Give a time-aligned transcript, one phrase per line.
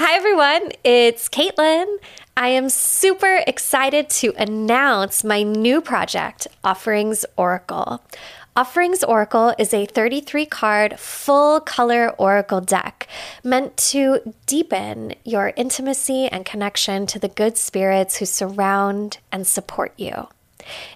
[0.00, 0.70] Hi, everyone.
[0.84, 1.96] It's Kaitlyn.
[2.36, 8.00] I am super excited to announce my new project, Offerings Oracle.
[8.54, 13.08] Offerings Oracle is a 33 card full color oracle deck
[13.42, 19.92] meant to deepen your intimacy and connection to the good spirits who surround and support
[19.96, 20.28] you.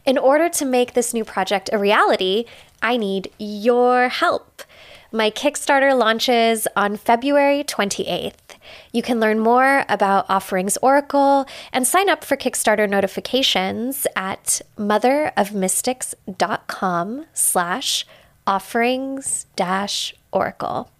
[0.06, 2.44] In order to make this new project a reality,
[2.80, 4.62] I need your help.
[5.10, 8.41] My Kickstarter launches on February 28th.
[8.93, 17.27] You can learn more about Offerings Oracle and sign up for Kickstarter notifications at motherofmystics.com
[17.32, 18.07] slash
[18.46, 20.90] offerings dash oracle.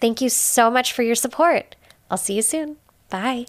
[0.00, 1.76] Thank you so much for your support.
[2.10, 2.76] I'll see you soon.
[3.10, 3.46] Bye.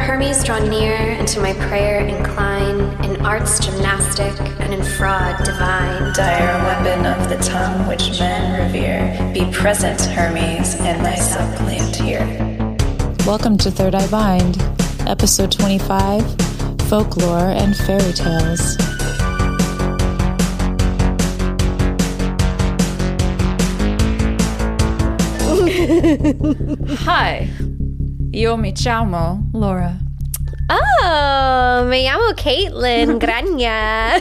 [0.00, 6.12] Hermes draw near, and to my prayer incline, in arts gymnastic and in fraud divine.
[6.12, 12.26] Dire weapon of the tongue which men revere, be present, Hermes, in thy suppliant here.
[13.26, 14.62] Welcome to Third Eye Bind,
[15.06, 16.22] episode 25
[16.82, 18.76] Folklore and Fairy Tales.
[27.04, 27.48] Hi,
[28.32, 30.03] io mi chiamo Laura.
[30.70, 34.20] Oh, me llamo Kaitlyn Grania.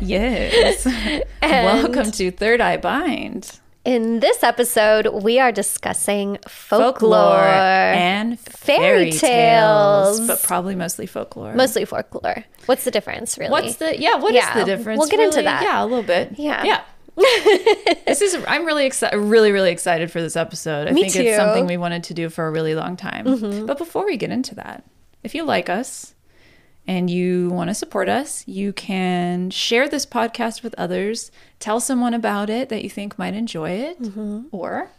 [0.00, 0.84] Yes.
[1.42, 3.60] Welcome to Third Eye Bind.
[3.84, 10.18] In this episode, we are discussing folklore, and fairy fairy, tales.
[10.18, 11.54] tales, but probably mostly folklore.
[11.54, 12.44] mostly folklore.
[12.66, 13.50] What's the difference, really?
[13.50, 14.16] What's the yeah?
[14.16, 14.98] What is Yeah, the difference?
[14.98, 15.62] we'll get into that.
[15.62, 16.38] Yeah, a little bit.
[16.38, 16.64] Yeah.
[16.64, 16.82] yeah.
[18.06, 20.86] this is I'm really excited, really, really excited for this episode.
[20.88, 21.18] I Me think too.
[21.20, 21.28] Mm-hmm.
[21.28, 23.66] it's something we wanted to do for a really long time.
[23.66, 24.84] But before we get into that,
[25.22, 26.14] if you like us
[26.86, 31.30] and you want to support us, you can share this podcast with others.
[31.60, 34.02] Tell someone about it that you think might enjoy it.
[34.02, 34.46] Mm-hmm.
[34.50, 34.90] Or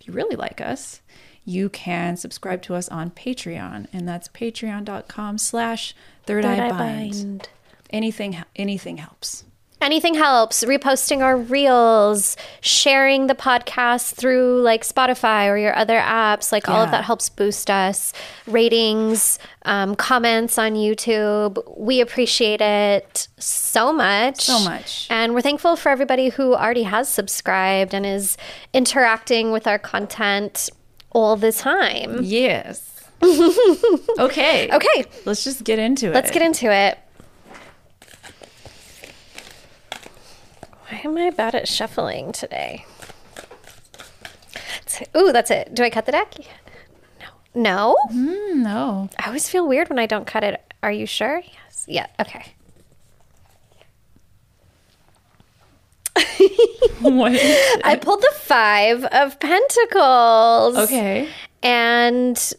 [0.00, 1.00] if you really like us,
[1.44, 5.94] you can subscribe to us on Patreon, and that's patreon.com slash
[6.26, 6.68] third eye.
[6.68, 7.48] Bind.
[7.88, 9.44] Anything anything helps.
[9.80, 10.64] Anything helps.
[10.64, 16.82] Reposting our reels, sharing the podcast through like Spotify or your other apps, like all
[16.82, 18.12] of that helps boost us.
[18.46, 21.62] Ratings, um, comments on YouTube.
[21.76, 24.40] We appreciate it so much.
[24.42, 25.06] So much.
[25.10, 28.36] And we're thankful for everybody who already has subscribed and is
[28.72, 30.70] interacting with our content
[31.10, 32.18] all the time.
[32.22, 32.84] Yes.
[34.18, 34.68] okay.
[34.70, 36.14] Okay, Let's just get into it.
[36.14, 36.98] let's get into it.
[40.90, 42.84] Why am I bad at shuffling today?
[45.16, 45.74] Ooh, that's it.
[45.74, 46.34] Do I cut the deck?
[47.20, 47.26] No.
[47.54, 47.96] No?
[48.12, 49.08] Mm, no.
[49.18, 50.60] I always feel weird when I don't cut it.
[50.82, 51.42] Are you sure?
[51.44, 51.84] Yes.
[51.86, 52.06] Yeah.
[52.20, 52.52] Okay.
[57.00, 57.80] What is?
[57.84, 60.76] I pulled the Five of Pentacles.
[60.76, 61.28] Okay.
[61.62, 62.52] And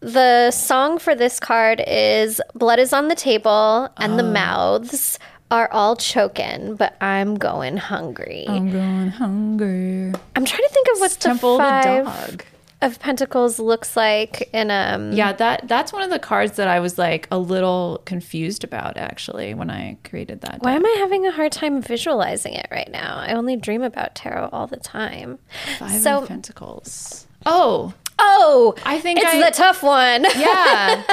[0.00, 4.16] the song for this card is Blood is on the Table and Oh.
[4.16, 5.18] the mouths
[5.50, 8.44] are all choking, but I'm going hungry.
[8.48, 10.12] I'm going hungry.
[10.36, 12.44] I'm trying to think of what the Temple the Five dog.
[12.82, 16.78] of Pentacles looks like in um Yeah, that that's one of the cards that I
[16.80, 20.60] was like a little confused about actually when I created that.
[20.62, 20.76] Why deck.
[20.80, 23.16] am I having a hard time visualizing it right now?
[23.18, 25.38] I only dream about tarot all the time.
[25.78, 27.26] Five so- of Pentacles.
[27.46, 30.24] Oh, Oh, I think it's I- the tough one.
[30.36, 31.02] yeah.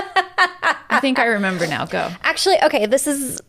[0.90, 1.86] I think I remember now.
[1.86, 2.12] Go.
[2.24, 3.42] Actually, okay, this is.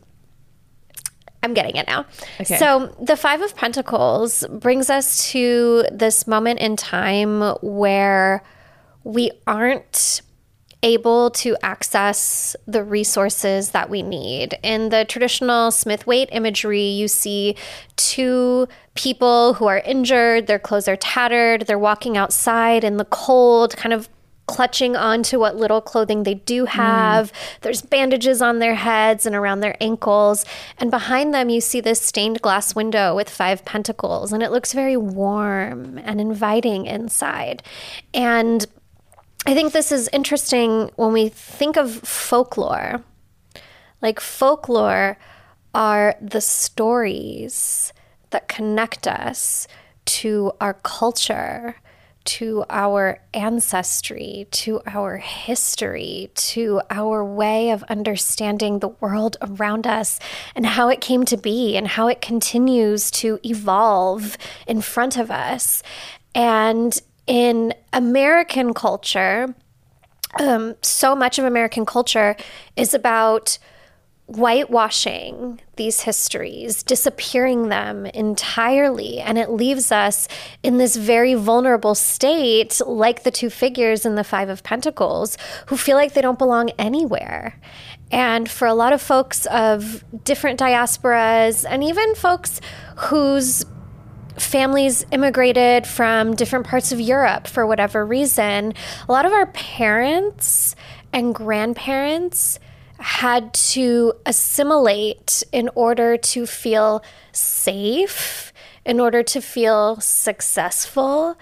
[1.41, 2.05] I'm getting it now.
[2.41, 2.57] Okay.
[2.57, 8.43] So, the Five of Pentacles brings us to this moment in time where
[9.03, 10.21] we aren't
[10.81, 14.57] able to access the resources that we need.
[14.63, 17.55] In the traditional Smith Waite imagery, you see
[17.97, 23.75] two people who are injured, their clothes are tattered, they're walking outside in the cold,
[23.75, 24.09] kind of
[24.49, 27.31] clutching onto what little clothing they do have.
[27.31, 27.59] Mm.
[27.61, 30.45] There's bandages on their heads and around their ankles.
[30.77, 34.73] And behind them, you see this stained glass window with five pentacles, and it looks
[34.73, 37.63] very warm and inviting inside.
[38.13, 38.65] And
[39.45, 43.03] I think this is interesting when we think of folklore.
[44.01, 45.17] Like, folklore
[45.73, 47.93] are the stories
[48.31, 49.67] that connect us
[50.05, 51.75] to our culture,
[52.29, 60.19] to our ancestry, to our history, to our way of understanding the world around us
[60.55, 64.37] and how it came to be and how it continues to evolve
[64.67, 65.81] in front of us.
[66.35, 69.55] And in American culture,
[70.39, 72.37] um, so much of American culture
[72.75, 73.57] is about
[74.29, 79.19] whitewashing these histories, disappearing them entirely.
[79.19, 80.27] And it leaves us
[80.61, 85.35] in this very vulnerable state, like the two figures in the Five of Pentacles,
[85.67, 87.59] who feel like they don't belong anywhere.
[88.11, 92.61] And for a lot of folks of different diasporas, and even folks
[92.97, 93.65] whose
[94.37, 98.73] families immigrated from different parts of Europe for whatever reason,
[99.07, 100.75] a lot of our parents
[101.11, 102.59] and grandparents
[102.99, 108.51] had to assimilate in order to feel safe,
[108.85, 111.37] in order to feel successful.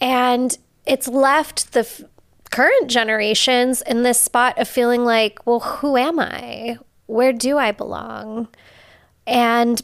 [0.00, 2.02] And it's left the f-
[2.50, 6.78] current generations in this spot of feeling like, well, who am I?
[7.06, 8.48] Where do I belong?
[9.26, 9.82] And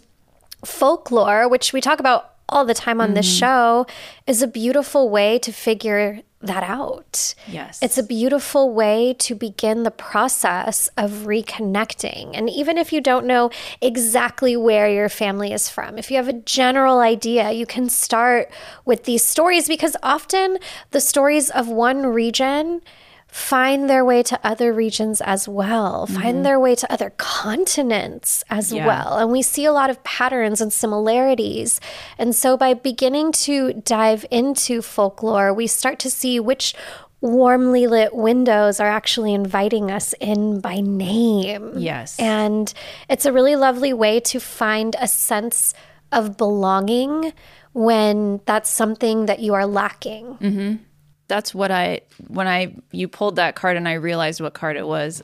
[0.64, 3.38] folklore, which we talk about all the time on this mm-hmm.
[3.38, 3.86] show,
[4.26, 7.34] is a beautiful way to figure that out.
[7.46, 7.78] Yes.
[7.82, 12.30] It's a beautiful way to begin the process of reconnecting.
[12.34, 13.50] And even if you don't know
[13.80, 18.50] exactly where your family is from, if you have a general idea, you can start
[18.84, 20.58] with these stories because often
[20.90, 22.82] the stories of one region
[23.32, 26.43] find their way to other regions as well, find mm-hmm.
[26.43, 28.87] their way to other continents as Yeah.
[28.87, 29.17] well.
[29.17, 31.81] And we see a lot of patterns and similarities.
[32.19, 36.75] And so by beginning to dive into folklore, we start to see which
[37.23, 41.73] warmly lit windows are actually inviting us in by name.
[41.79, 42.19] Yes.
[42.19, 42.70] And
[43.08, 45.73] it's a really lovely way to find a sense
[46.12, 47.32] of belonging
[47.73, 50.37] when that's something that you are lacking.
[50.37, 50.75] Mm-hmm.
[51.32, 54.87] That's what I when I you pulled that card and I realized what card it
[54.87, 55.23] was.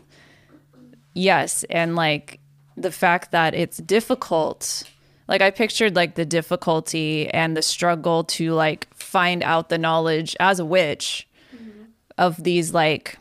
[1.13, 2.41] Yes, and like
[2.79, 4.85] the fact that it's difficult.
[5.29, 10.35] Like I pictured like the difficulty and the struggle to like find out the knowledge
[10.41, 11.83] as a witch mm-hmm.
[12.17, 13.19] of these like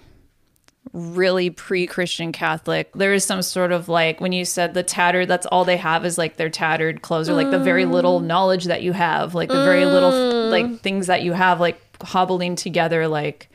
[0.94, 2.94] really pre-Christian Catholic.
[2.94, 6.06] There is some sort of like when you said the tattered, that's all they have
[6.06, 8.28] is like their tattered clothes or like the very little mm.
[8.28, 10.52] knowledge that you have, like the very little mm.
[10.52, 13.50] like things that you have like hobbling together like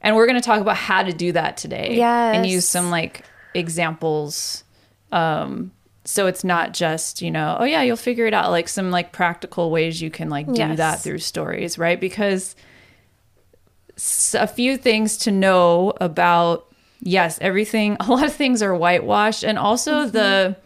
[0.00, 1.94] and we're going to talk about how to do that today
[2.32, 3.24] and use some like
[3.54, 4.64] examples.
[5.12, 5.72] Um
[6.04, 9.12] so it's not just you know oh yeah you'll figure it out like some like
[9.12, 10.76] practical ways you can like do Yes.
[10.78, 12.00] that through stories right?
[12.00, 12.56] Because
[14.34, 16.66] a few things to know about
[17.00, 20.56] yes everything a lot of things are whitewashed and also the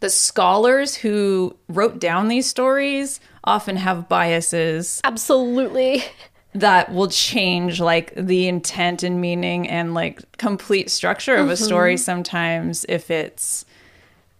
[0.00, 6.02] the scholars who wrote down these stories often have biases Absolutely.
[6.54, 11.64] that will change like the intent and meaning and like complete structure of a mm-hmm.
[11.64, 12.84] story sometimes.
[12.88, 13.64] If it's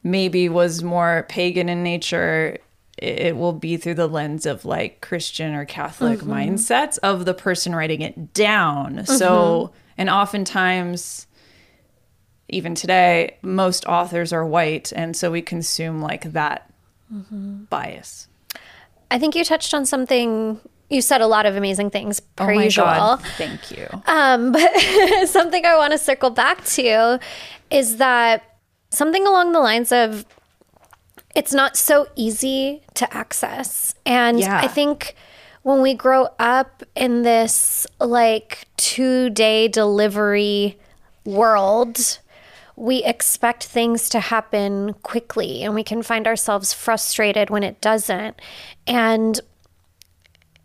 [0.03, 2.59] maybe was more pagan in nature
[2.99, 6.33] it will be through the lens of like christian or catholic mm-hmm.
[6.33, 9.05] mindsets of the person writing it down.
[9.05, 9.77] So mm-hmm.
[9.99, 11.27] and oftentimes
[12.49, 16.73] even today most authors are white and so we consume like that
[17.69, 18.29] bias
[19.11, 20.61] I think you touched on something.
[20.91, 22.85] You said a lot of amazing things per oh my usual.
[22.85, 24.71] god thank you Um, but
[25.27, 27.19] something I want to circle back to
[27.71, 28.45] is that
[28.91, 30.25] something along the lines of
[31.35, 33.95] it's not so easy to access.
[34.07, 34.61] And Yeah.
[34.63, 35.17] I think
[35.63, 40.79] when we grow up in this like two day delivery
[41.25, 42.21] world,
[42.77, 48.41] we expect things to happen quickly and we can find ourselves frustrated when it doesn't.
[48.87, 49.41] And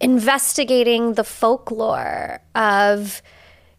[0.02, 3.22] investigating the folklore of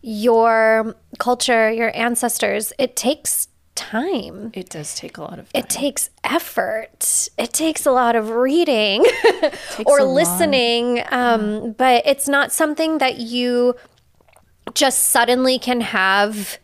[0.01, 4.51] your culture, your ancestors, it takes time.
[4.55, 7.29] it does take a lot of It takes effort.
[7.39, 9.05] It takes a lot of reading
[9.87, 11.03] or listening.
[11.11, 13.75] Um, but it's not something that you
[14.75, 16.59] just suddenly can have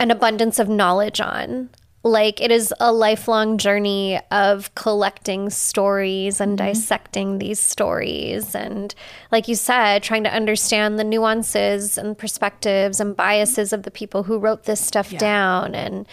[0.00, 1.70] an abundance of knowledge on.
[2.04, 6.68] Like it is a lifelong journey of collecting stories and mm-hmm.
[6.68, 8.54] dissecting these stories.
[8.54, 8.94] And
[9.32, 14.22] like you said, trying to understand the nuances and perspectives and biases of the people
[14.22, 15.74] who wrote this stuff down.
[15.74, 16.06] And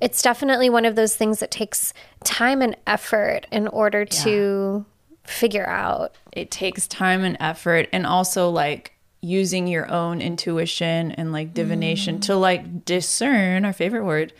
[0.00, 4.84] it's definitely one of those things that takes time and effort in order to
[5.24, 6.14] figure out.
[6.32, 8.91] it takes time and effort and also like
[9.22, 12.22] using your own intuition and like divination mm.
[12.22, 14.32] to like discern our favorite word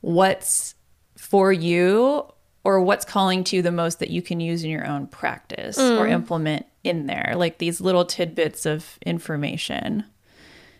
[0.00, 0.74] what's
[1.16, 2.26] for you
[2.64, 5.78] or what's calling to you the most that you can use in your own practice
[5.78, 6.10] or mm.
[6.10, 10.04] implement in there like these little tidbits of information.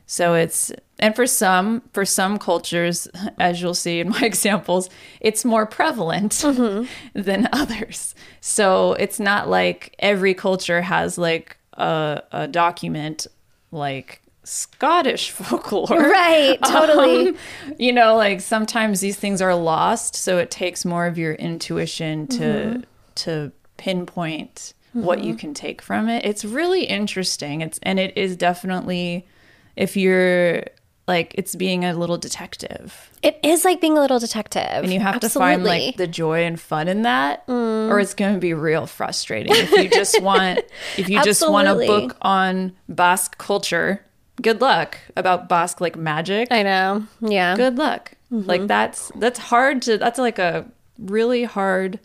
[0.06, 3.06] So it's and for some for some cultures
[3.38, 4.90] as you'll see in my examples
[5.20, 6.86] it's more prevalent mm-hmm.
[7.20, 8.14] than others.
[8.40, 13.26] So it's not like every culture has like a, a document
[13.72, 15.98] like Scottish folklore.
[15.98, 17.28] Right, totally.
[17.30, 17.36] Um,
[17.78, 22.26] you know, like sometimes these things are lost, so it takes more of your intuition
[22.28, 22.80] to Mm-hmm.
[23.16, 26.24] to pinpoint what you can take from it.
[26.24, 27.62] It's really interesting.
[27.62, 29.26] It's and it is definitely
[29.74, 30.64] if you're
[31.12, 33.10] like it's being a little detective.
[33.22, 34.62] It is like being a little detective.
[34.82, 38.34] and you have to find like the joy and fun in that or it's going
[38.34, 39.52] to be real frustrating.
[39.54, 40.60] If you just want
[40.96, 44.04] if you just want a book on basque culture
[44.40, 46.48] good luck about basque like magic.
[46.50, 47.06] I know.
[47.20, 47.54] Yeah.
[47.56, 48.12] good luck.
[48.30, 50.64] Like that's that's hard to that's like a
[50.98, 52.00] really hard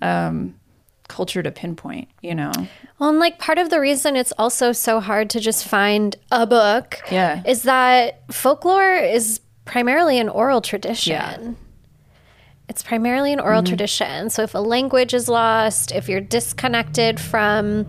[0.00, 0.54] um
[1.08, 2.52] culture to pinpoint you know
[2.98, 6.46] Well, and like part of the reason it's also so hard to just find a
[6.46, 7.42] book Yeah.
[7.46, 11.12] is that folklore is primarily an oral tradition.
[11.12, 11.34] Yeah.
[11.34, 11.52] Mm-hmm.
[12.68, 14.28] It's primarily an oral tradition.
[14.30, 17.86] So if a language is lost, if you're disconnected from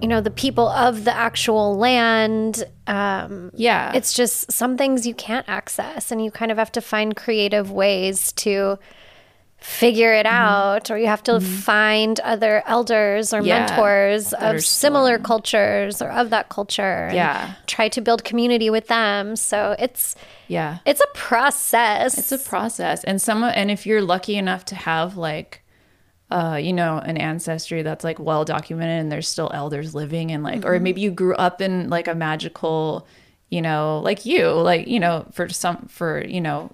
[0.00, 5.14] you know the people of the actual land, um, yeah it's just some things you
[5.14, 8.78] can't access and you kind of have to find creative ways to
[9.58, 10.34] figure it Mm-hmm.
[10.44, 16.10] out or you have to find other elders or Yeah, mentors of similar cultures or
[16.10, 17.54] of that culture and Yeah.
[17.66, 20.14] try to build community with them so it's
[20.46, 23.02] yeah it's a process It's a process.
[23.04, 25.62] And some and if you're lucky enough to have like
[26.30, 30.42] uh, you know, an ancestry that's like well documented and there's still elders living and
[30.42, 33.06] like or maybe you grew up in like a magical,
[33.48, 36.72] you know, like you, like, you know, for some for, you know,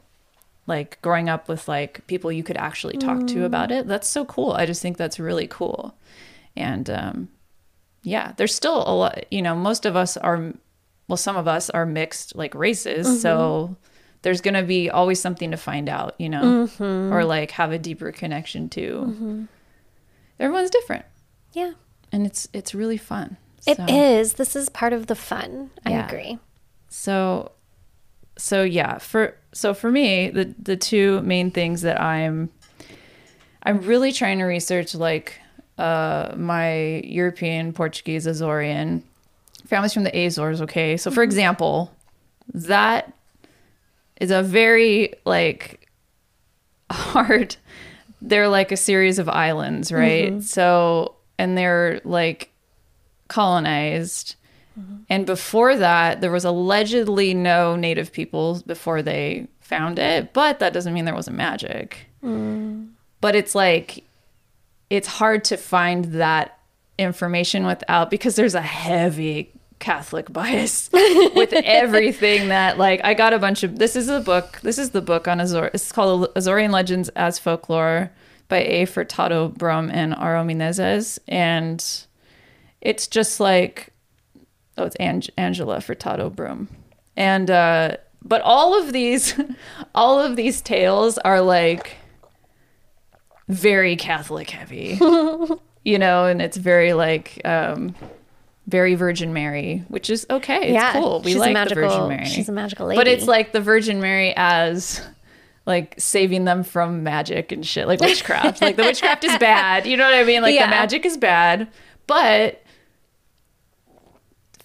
[0.67, 3.45] like growing up with like people you could actually talk to mm.
[3.45, 3.87] about it.
[3.87, 4.53] That's so cool.
[4.53, 5.97] I just think that's really cool.
[6.57, 7.29] And um
[8.03, 10.53] yeah, there's still a lot, you know, most of us are
[11.09, 13.75] well, some of us are mixed like races, so mm-hmm.
[14.23, 17.13] there's going to be always something to find out, you know, mm-hmm.
[17.13, 18.81] or like have a deeper connection to.
[18.81, 19.45] Mm-hmm.
[20.41, 21.05] Everyone's different,
[21.53, 21.73] yeah
[22.13, 23.39] and it's it's really fun.
[23.67, 24.33] It is.
[24.33, 26.07] so, this is part of the fun i Yeah.
[26.07, 26.39] agree
[26.89, 27.53] So,
[28.37, 32.51] so yeah, for so for me, the the two main things that I'm
[33.63, 35.41] I'm really trying to research like
[35.79, 39.03] uh my European, Portuguese, Azorean
[39.67, 40.97] families from the Azores, okay?
[40.97, 41.95] So for example,
[42.53, 43.13] that
[44.21, 45.89] is a very like
[46.91, 47.57] hard
[48.23, 50.43] they're like a series of islands, right?
[50.43, 52.53] So and they're like
[53.29, 54.37] colonized.
[54.79, 54.97] Mm-hmm.
[55.09, 60.73] And before that, there was allegedly no native peoples before they found it, but that
[60.73, 62.07] doesn't mean there wasn't magic.
[62.23, 62.91] Mm.
[63.21, 64.05] But it's like,
[64.91, 66.59] it's hard to find that
[66.99, 73.39] information without, because there's a heavy Catholic bias with everything that, like, I got a
[73.39, 76.71] bunch of, this is a book, this is the book on Azor, it's called Azorean
[76.71, 78.11] Legends as Folklore
[78.49, 78.87] by A.
[78.87, 81.19] Furtado Brum and Aro Menezes.
[81.27, 81.85] And
[82.81, 83.92] it's just like,
[84.79, 86.69] oh it's Ang- angela furtado Brum
[87.17, 89.39] and uh but all of these
[89.95, 91.97] all of these tales are like
[93.49, 94.99] very catholic heavy
[95.85, 97.95] you know and it's very like um
[98.69, 100.63] very virgin mary which is okay.
[100.69, 101.21] It's yeah cool.
[101.23, 102.25] We like magical the virgin mary.
[102.27, 105.05] she's a magical lady but it's like the virgin mary as
[105.67, 108.63] like saving them from magic and shit like witchcraft.
[108.63, 109.87] Like the witchcraft is bad.
[109.87, 110.43] You know what i mean?
[110.43, 110.67] Like Yeah.
[110.67, 111.69] the magic is bad.
[112.07, 112.62] But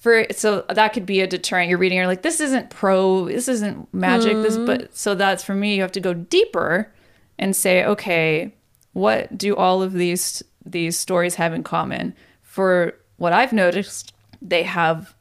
[0.07, 1.69] for so that could be a deterrent.
[1.69, 4.33] You're reading you're like this isn't pro this isn't magic.
[4.37, 4.65] This hmm.
[4.65, 6.93] but so that's for me you have to go deeper
[7.37, 8.53] and say okay
[8.93, 12.15] what do all of these these stories have in common?
[12.41, 15.13] For what i've noticed they have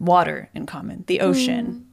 [0.00, 1.24] water in common the hmm.
[1.24, 1.86] ocean.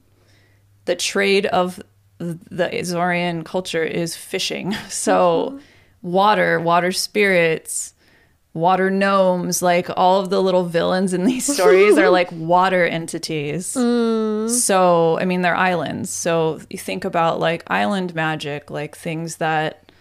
[0.86, 1.79] The trade of
[2.17, 4.75] the Azorean culture is fishing.
[4.89, 5.58] So mm-hmm.
[6.01, 7.93] water, water spirits,
[8.53, 13.74] water gnomes, like all of the little villains in these stories are like water entities.
[13.75, 14.50] Mm.
[14.50, 16.10] So, I mean, they're islands.
[16.10, 19.91] So you think about like island magic, like things that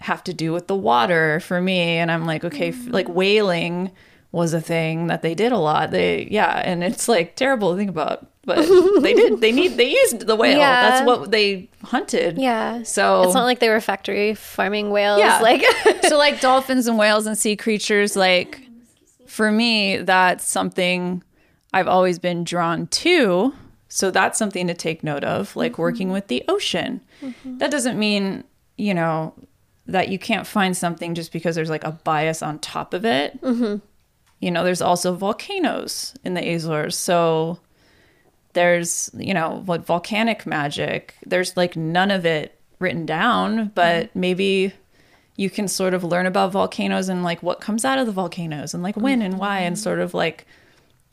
[0.00, 1.80] have to do with the water for me.
[1.80, 3.14] And I'm like, okay, f- like mm.
[3.14, 3.92] whaling
[4.32, 5.90] was a thing that they did a lot.
[5.90, 6.62] They, yeah.
[6.64, 8.26] And it's like terrible to think about.
[8.44, 8.56] But
[9.00, 9.40] they did.
[9.40, 9.76] They need.
[9.76, 10.58] They used the whale.
[10.58, 10.90] Yeah.
[10.90, 12.38] That's what they hunted.
[12.38, 15.40] yeah So it's not like they were factory farming whales Yeah.
[15.40, 15.62] like
[16.08, 18.60] so like dolphins and whales and sea creatures like
[19.26, 21.22] for me that's something
[21.72, 23.52] i've always been drawn to
[23.88, 25.82] so that's something to take note of like mm-hmm.
[25.82, 27.58] working with the ocean mm-hmm.
[27.58, 28.44] that doesn't mean
[28.76, 29.34] you know
[29.86, 33.40] that you can't find something just because there's like a bias on top of it
[33.42, 33.76] mm-hmm.
[34.40, 37.58] You know there's also volcanoes in the azores so
[38.52, 44.20] there's you know what volcanic magic there's like none of it written down but mm-hmm.
[44.20, 44.72] maybe
[45.36, 48.72] you can sort of learn about volcanoes and like what comes out of the volcanoes
[48.74, 49.82] and like when and why and mm-hmm.
[49.82, 50.46] sort of like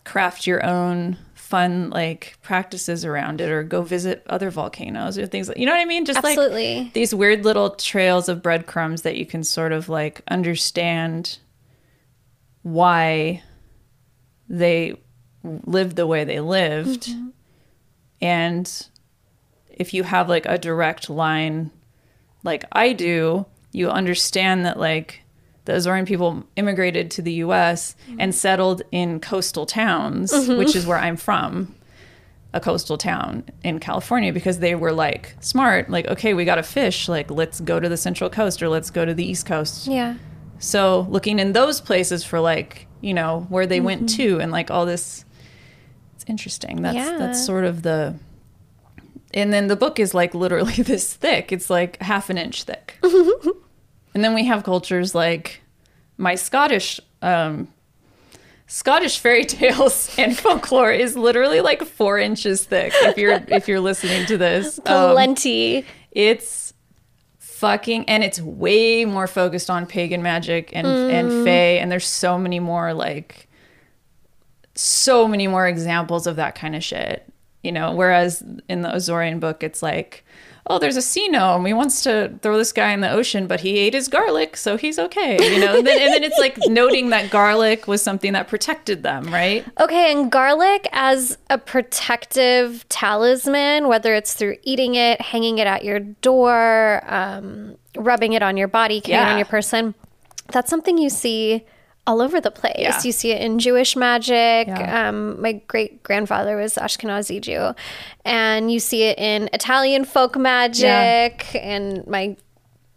[0.05, 5.47] craft your own fun like practices around it or go visit other volcanoes or things
[5.47, 6.03] like you know what I mean?
[6.03, 6.85] Just Absolutely.
[6.85, 11.37] like these weird little trails of breadcrumbs that you can sort of like understand
[12.63, 13.43] why
[14.49, 14.95] they
[15.43, 17.07] lived the way they lived.
[17.07, 17.29] Mm-hmm.
[18.21, 18.87] And
[19.69, 21.71] if you have like a direct line
[22.43, 25.21] like I do, you understand that like
[25.65, 28.19] the Azorean people immigrated to the US mm-hmm.
[28.19, 30.57] and settled in coastal towns, mm-hmm.
[30.57, 31.73] which is where I'm from,
[32.53, 36.63] a coastal town in California because they were like smart, like okay, we got to
[36.63, 39.87] fish, like let's go to the central coast or let's go to the east coast.
[39.87, 40.15] Yeah.
[40.63, 44.71] So looking in those places for like, you know, where they went to and like
[44.71, 45.25] all this
[46.15, 46.81] it's interesting.
[46.81, 47.17] That's Yeah.
[47.17, 48.15] that's sort of the
[49.33, 51.51] and then the book is like literally this thick.
[51.51, 52.97] It's like half an inch thick.
[53.03, 55.61] and then we have cultures like
[56.17, 57.67] my Scottish um
[58.67, 62.93] Scottish fairy tales and folklore is literally like four inches thick.
[62.95, 65.85] If you're if you're listening to this, Um, Plenty.
[66.11, 66.72] it's
[67.53, 71.43] fucking and it's way more focused on pagan magic and and mm.
[71.43, 73.47] fae and there's so many more like
[74.75, 77.31] so many more examples of that kind of shit
[77.63, 77.93] you know?
[77.93, 80.23] Whereas in the Azorean book it's like
[80.67, 83.59] oh there's a sea gnome he wants to throw this guy in the ocean but
[83.59, 85.77] he ate his garlic so he's okay you know?
[85.77, 89.65] And then, and then it's like noting that garlic was something that protected them right?
[89.79, 95.83] Okay, and garlic as a protective talisman, whether it's through eating it, hanging it at
[95.83, 99.31] your door, um, rubbing it on your body, carrying it Yeah.
[99.33, 99.95] on your person,
[100.51, 101.65] that's something you see
[102.05, 102.75] all over the place.
[102.77, 103.01] Yeah.
[103.03, 104.67] You see it in Jewish magic.
[104.67, 105.07] Yeah.
[105.09, 107.73] Um, my great grandfather was Ashkenazi Jew,
[108.25, 112.35] and you see it in Italian folk magic, and my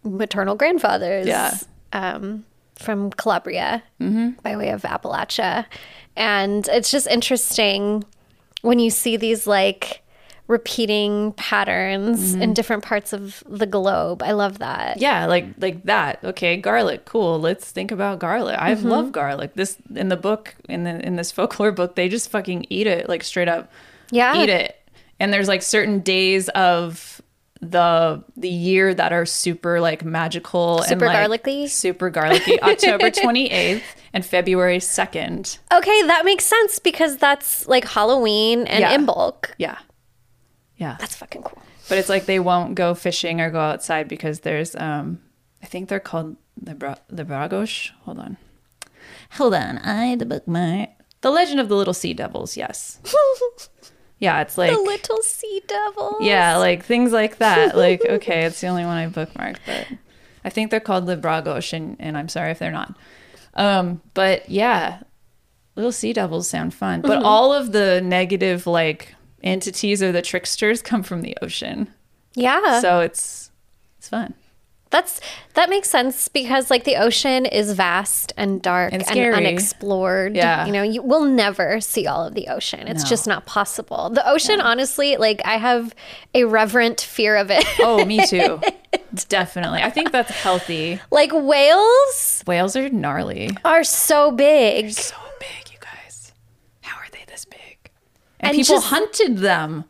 [0.03, 1.53] maternal grandfather's Yeah.
[1.93, 2.45] um,
[2.75, 3.81] from Calabria
[4.43, 5.65] by way of Appalachia.
[6.15, 8.03] And it's just interesting
[8.61, 10.01] when you see these like
[10.47, 14.23] repeating patterns in different parts of the globe.
[14.23, 14.99] I love that.
[15.01, 18.87] yeah like like that okay garlic cool let's think about garlic i Mm-hmm.
[18.87, 22.65] love garlic this in the book in the in this folklore book they just fucking
[22.69, 23.71] eat it like straight up
[24.11, 24.41] Yeah.
[24.41, 24.77] eat it
[25.19, 27.21] and there's like certain days of
[27.59, 31.67] the the year that are super like magical Super and like, garlicky?
[31.67, 33.81] super garlicky october 28th
[34.13, 38.97] and february 2nd Okay, that makes sense because that's like Halloween and Yeah.
[38.99, 39.55] bulk.
[39.57, 39.79] yeah
[40.77, 40.95] yeah.
[40.99, 41.61] That's fucking cool.
[41.89, 45.19] but it's like they won't go fishing or go outside because there's um
[45.63, 48.37] i think they're called the Bra- the bragosh hold on.
[49.31, 49.77] Hold on.
[49.79, 50.89] I the bookmark.
[51.21, 52.99] The legend of the little sea devils yes.
[54.19, 56.15] Yeah it's like the little sea devils.
[56.21, 57.75] yeah like things like that.
[57.77, 59.87] Like okay it's the only one i bookmarked but
[60.43, 62.95] i think they're called the bragosh and, and i'm sorry if they're not.
[63.53, 65.01] Um but yeah
[65.75, 67.01] little sea devils sound fun.
[67.01, 71.87] But all of the negative like entities or the tricksters come from the ocean
[72.35, 72.79] Yeah.
[72.81, 73.51] so it's
[73.97, 74.33] it's fun.
[74.89, 75.19] That's
[75.55, 80.33] that makes sense because like the ocean is vast and dark And and, unexplored.
[80.33, 80.65] Yeah.
[80.65, 82.87] You know, you will never see all of the ocean.
[82.87, 83.09] It's No.
[83.09, 84.09] just not possible.
[84.11, 85.93] The ocean, honestly, like I have
[86.33, 87.65] a reverent fear of it.
[87.81, 88.61] Oh, me too.
[89.27, 89.81] Definitely.
[89.81, 91.01] I think that's healthy.
[91.11, 93.49] like whales Whales are gnarly.
[93.65, 94.91] are so big.
[94.93, 96.31] So big, you guys.
[96.81, 97.91] How are they this big?
[98.39, 99.85] And, And people just- hunted them.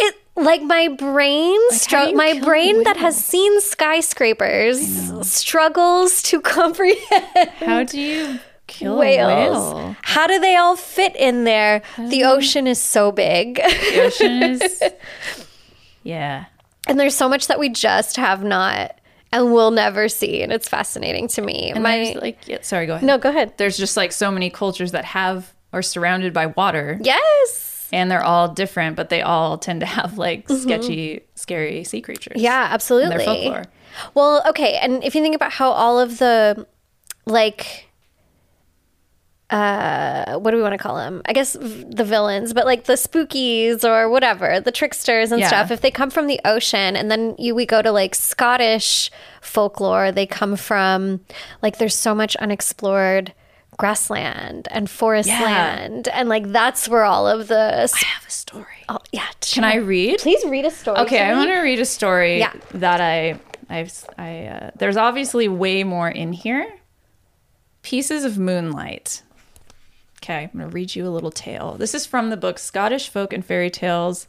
[0.00, 4.78] It like my brain, stru- my brain that has seen skyscrapers
[5.28, 9.74] struggles to comprehend How do you kill whales.
[9.74, 9.96] whale?
[10.02, 11.82] How do they all fit in there?
[11.98, 13.56] The ocean is so big.
[13.56, 14.82] The ocean is.
[16.04, 16.46] Yeah.
[16.86, 18.98] and there's so much that we just have not
[19.30, 20.42] and will never see.
[20.42, 21.70] And it's fascinating to me.
[21.72, 23.04] And My like, yeah, sorry, go ahead.
[23.06, 23.52] No, go ahead.
[23.58, 26.98] There's just like so many cultures that have are surrounded by water.
[27.02, 27.88] Yes.
[27.92, 32.34] And they're all different, but they all tend to have like sketchy, scary sea creatures.
[32.36, 32.44] Mm-hmm.
[32.44, 33.16] Yeah, in absolutely.
[33.16, 33.64] their folklore.
[34.14, 36.66] Well, okay, and if you think about how all of the
[37.26, 37.86] like
[39.50, 41.22] uh what do we want to call them?
[41.24, 45.48] I guess v- the villains, but like the spookies or whatever, the tricksters and Yeah.
[45.48, 49.10] stuff, if they come from the ocean and then you we go to like Scottish
[49.40, 51.20] folklore, they come from
[51.62, 53.32] like there's so much unexplored
[53.78, 55.40] grassland and forest Yeah.
[55.42, 58.84] land and like that's where all of the I have a story.
[58.88, 60.18] oh, yeah Can I read?
[60.20, 62.52] please read a story Okay, I want to read a story Yeah.
[62.74, 63.38] that I
[63.70, 66.66] I've I uh, there's obviously way more in here.
[67.82, 69.22] Pieces of Moonlight.
[70.22, 71.76] Okay, I'm going to read you a little tale.
[71.78, 74.26] This is from the book Scottish Folk and Fairy Tales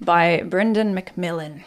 [0.00, 1.64] by Brendan Macmillan.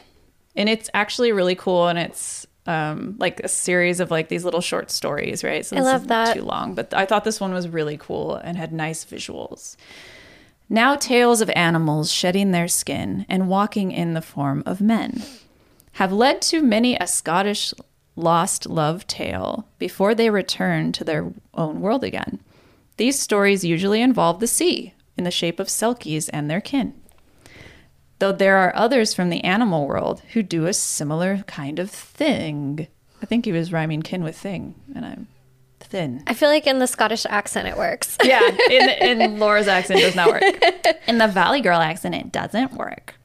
[0.56, 4.62] And it's actually really cool and it's um, like a series of like these little
[4.62, 5.66] short stories, right?
[5.66, 6.34] So I this love isn't that.
[6.36, 9.76] Too long, but I thought this one was really cool and had nice visuals.
[10.70, 15.24] Now tales of animals shedding their skin and walking in the form of men
[15.94, 17.74] have led to many a Scottish
[18.16, 22.40] lost love tale before they return to their own world again.
[22.98, 26.94] These stories usually involve the sea in the shape of selkies and their kin.
[28.24, 32.88] Though there are others from the animal world who do a similar kind of thing.
[33.22, 35.28] I think he was rhyming kin with thing, and I'm
[35.82, 36.24] thin.
[36.26, 38.18] I feel like in the Scottish accent it works.
[38.24, 40.42] Yeah, in, in Laura's accent does not work.
[41.06, 43.16] In the Valley Girl accent, it doesn't work.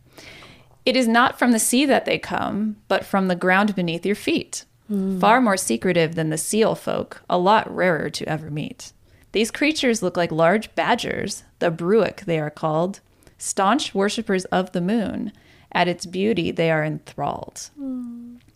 [0.84, 4.16] It is not from the sea that they come, but from the ground beneath your
[4.16, 4.64] feet.
[4.88, 5.20] Hmm.
[5.20, 8.92] Far more secretive than the seal folk, a lot rarer to ever meet.
[9.30, 12.98] These creatures look like large badgers, the Bruick they are called,
[13.38, 15.33] staunch worshippers of the moon.
[15.72, 17.70] At its beauty, they are enthralled.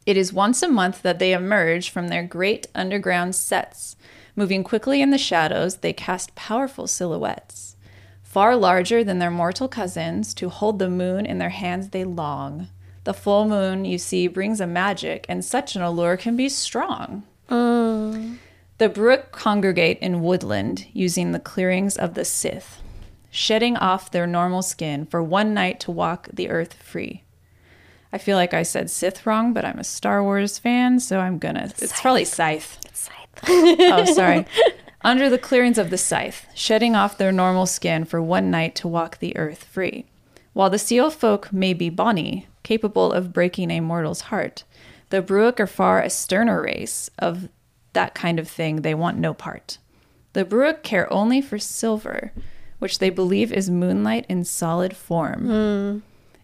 [0.04, 3.96] It is once a month that they emerge from their great underground sets.
[4.34, 7.76] Moving quickly in the shadows, they cast powerful silhouettes.
[8.22, 12.68] Far larger than their mortal cousins, to hold the moon in their hands they long.
[13.04, 17.24] The full moon, you see, brings a magic, and such an allure can be strong.
[17.48, 18.38] Mm.
[18.78, 22.81] The Bruick congregate in woodland, using the clearings of the Sith,
[23.32, 27.24] shedding off their normal skin for one night to walk the earth free.
[28.12, 31.38] I feel like I said Sith wrong, but I'm a Star Wars fan, so I'm
[31.38, 31.72] gonna.
[31.78, 32.78] It's probably Scythe.
[32.92, 33.16] Scythe
[33.48, 34.46] Oh, sorry.
[35.00, 38.86] Under the clearings of the scythe, shedding off their normal skin for one night to
[38.86, 40.04] walk the earth free.
[40.52, 44.64] While the seal folk may be bonny, capable of breaking a mortal's heart,
[45.08, 47.48] the Bruick are far a sterner race of
[47.94, 49.78] that kind of thing they want no part.
[50.34, 52.32] The Bruick care only for silver,
[52.82, 55.46] which they believe is moonlight in solid form.
[55.46, 55.98] Hmm.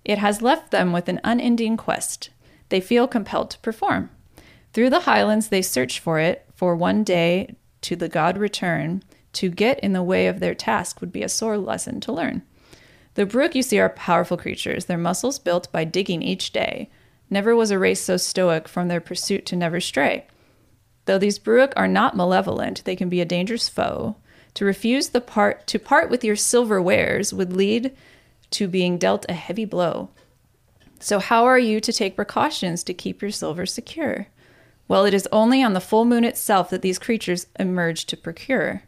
[0.04, 2.30] It has left them with an unending quest.
[2.68, 4.08] They feel compelled to perform.
[4.72, 9.02] Through the highlands they search for it, for one day to the god return.
[9.32, 12.42] To get in the way of their task would be a sore lesson to learn.
[13.14, 16.88] The Bruick you see are powerful creatures, their muscles built by digging each day.
[17.28, 20.28] Never was a race so stoic from their pursuit to never stray.
[21.06, 24.16] Though these Bruick are not malevolent, they can be a dangerous foe.
[24.54, 27.94] To refuse the part to part with your silver wares would lead
[28.50, 30.10] to being dealt a heavy blow.
[31.00, 34.26] So how are you to take precautions to keep your silver secure?
[34.88, 38.82] Well, it is only on the full moon itself that these creatures emerge to procure.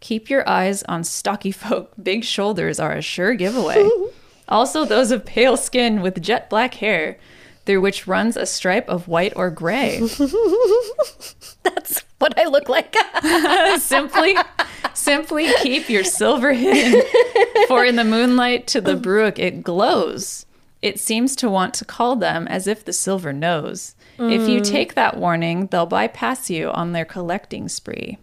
[0.00, 1.92] Keep your eyes on stocky folk.
[2.02, 3.88] Big shoulders are a sure giveaway.
[4.48, 7.16] also, those of pale skin with jet black hair,
[7.64, 9.98] through which runs a stripe of white or gray.
[11.62, 12.94] That's what I look like.
[13.80, 14.36] simply,
[14.94, 17.02] simply keep your silver hidden,
[17.68, 20.46] for in the moonlight to the Bruick it glows.
[20.82, 23.94] It seems to want to call them as if the silver knows.
[24.18, 24.70] If you mm.
[24.70, 28.18] take that warning, they'll bypass you on their collecting spree.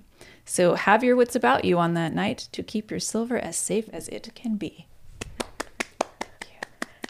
[0.45, 3.89] So have your wits about you on that night to keep your silver as safe
[3.91, 4.87] as it can be.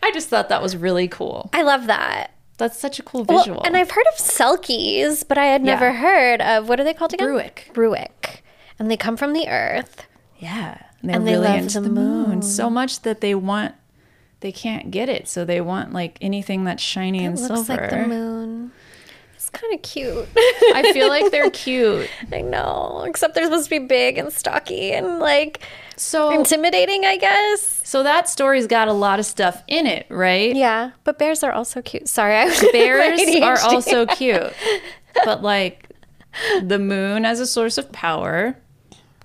[0.04, 1.50] I just thought that was really cool.
[1.54, 2.32] I love that.
[2.58, 3.62] That's such a cool Well, visual.
[3.64, 5.94] and I've heard of selkies, but I had never Yeah.
[5.94, 7.28] heard of what are they called again?
[7.28, 7.70] Bruick.
[7.74, 8.44] Bruick.
[8.78, 10.06] And they come from the earth.
[10.38, 10.78] Yeah.
[11.02, 12.42] And they're And they really love into the the, moon.
[12.42, 13.76] so much that they want
[14.42, 15.28] they can't get it.
[15.28, 17.80] So they want like anything that's shiny and looks silver.
[17.82, 18.41] like the moon.
[19.54, 20.28] Kind of cute.
[20.74, 22.10] I feel like they're cute.
[22.32, 25.60] I know, except they're supposed to be big and stocky and like
[25.98, 27.82] So intimidating, I guess.
[27.84, 30.56] so that story's got a lot of stuff in it, right?
[30.56, 32.08] Yeah, but bears are also cute.
[32.08, 34.54] Sorry, I was Bears are also cute.
[35.26, 35.90] But like
[36.64, 38.56] the moon as a source of power,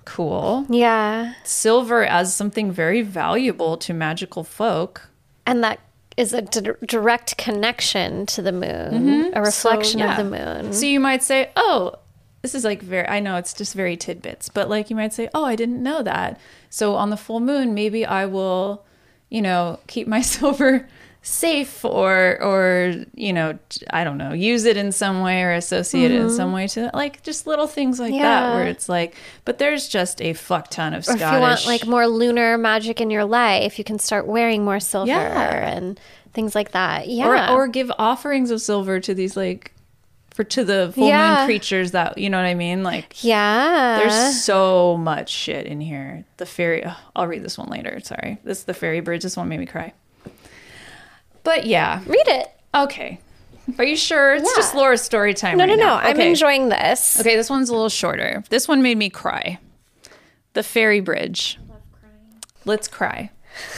[0.03, 0.65] cool.
[0.69, 5.09] yeah, Silver as something very valuable to magical folk.
[5.45, 5.79] and that
[6.17, 10.15] is a direct connection to the moon, a reflection Mm-hmm.
[10.17, 10.73] So, of the moon.
[10.73, 11.95] So you might say, oh,
[12.41, 15.29] this is like very, I know it's just very tidbits, but like you might say,
[15.33, 16.39] oh, I didn't know that.
[16.69, 18.85] So on the full moon, maybe I will,
[19.29, 20.87] you know, keep my silver
[21.27, 23.59] safe or, or, you know,
[23.89, 26.35] I don't know, use it in some way or associate it in mm-hmm.
[26.35, 30.21] some way to like just little things like that where it's like, but there's just
[30.21, 33.77] a fuck ton of Or if you want like more lunar magic in your life,
[33.77, 35.75] you can start wearing more silver Yeah.
[35.75, 35.99] and
[36.33, 37.09] things like that.
[37.09, 37.53] Yeah.
[37.53, 39.73] or, or give offerings of silver to these like,
[40.33, 41.39] for to the full Yeah.
[41.39, 42.83] moon creatures that, you know what I mean?
[42.83, 43.97] Like, yeah.
[43.99, 46.23] There's so much shit in here.
[46.37, 46.83] The fairy.
[46.85, 47.99] oh, I'll read this one later.
[48.01, 48.37] Sorry.
[48.45, 49.23] This the fairy bridge.
[49.23, 49.93] This one made me cry.
[51.47, 52.01] But yeah.
[52.05, 52.51] Read it.
[52.75, 53.21] Okay.
[53.77, 54.33] Are you sure?
[54.33, 54.55] It's Yeah.
[54.57, 55.57] just Laura's story time.
[55.57, 55.85] No, right no, no.
[55.85, 55.95] now.
[55.95, 57.17] I'm enjoying this.
[57.21, 58.43] Okay, this one's a little shorter.
[58.49, 59.57] This one made me cry.
[60.55, 61.57] The fairy bridge.
[62.65, 63.31] Let's cry.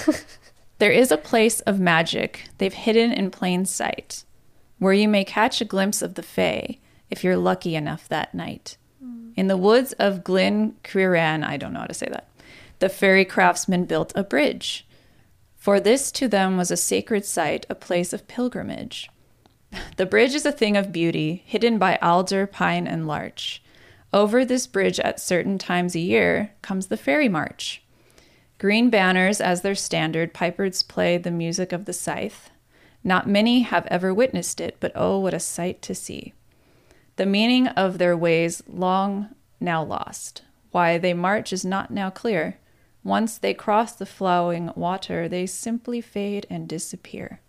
[0.80, 4.24] there is a place of magic they've hidden in plain sight.
[4.80, 6.80] where you may catch a glimpse of the Fae
[7.12, 8.78] if you're lucky enough that night.
[9.36, 12.28] In the woods of Glen Criaran, I don't know how to say that,
[12.80, 14.88] the fairy craftsmen built a bridge.
[15.70, 19.12] For this to them was a sacred site, a place of pilgrimage.
[19.98, 23.62] The bridge is a thing of beauty, hidden by alder, pine, and larch.
[24.12, 27.84] Over this bridge at certain times a year comes the fairy march.
[28.58, 32.50] Green banners as their standard, pipers play the music of the scythe.
[33.04, 36.34] Not many have ever witnessed it, but oh, what a sight to see.
[37.18, 40.42] The meaning of their ways long now lost.
[40.72, 42.58] Why they march is not now clear.
[43.04, 47.40] Once they cross the flowing water, they simply fade and disappear.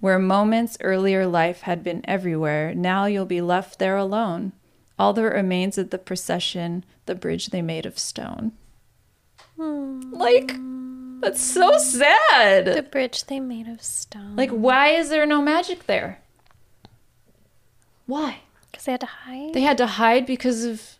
[0.00, 4.52] Where moments earlier life had been everywhere, now you'll be left there alone.
[4.98, 8.52] All that remains of the procession, the bridge they made of stone.
[9.56, 10.00] Hmm.
[10.12, 10.54] Like,
[11.20, 12.64] that's so sad.
[12.64, 14.34] The bridge they made of stone.
[14.34, 16.20] Like, why is there no magic there?
[18.06, 18.40] Why?
[18.70, 19.54] Because they had to hide.
[19.54, 20.98] They had to hide because of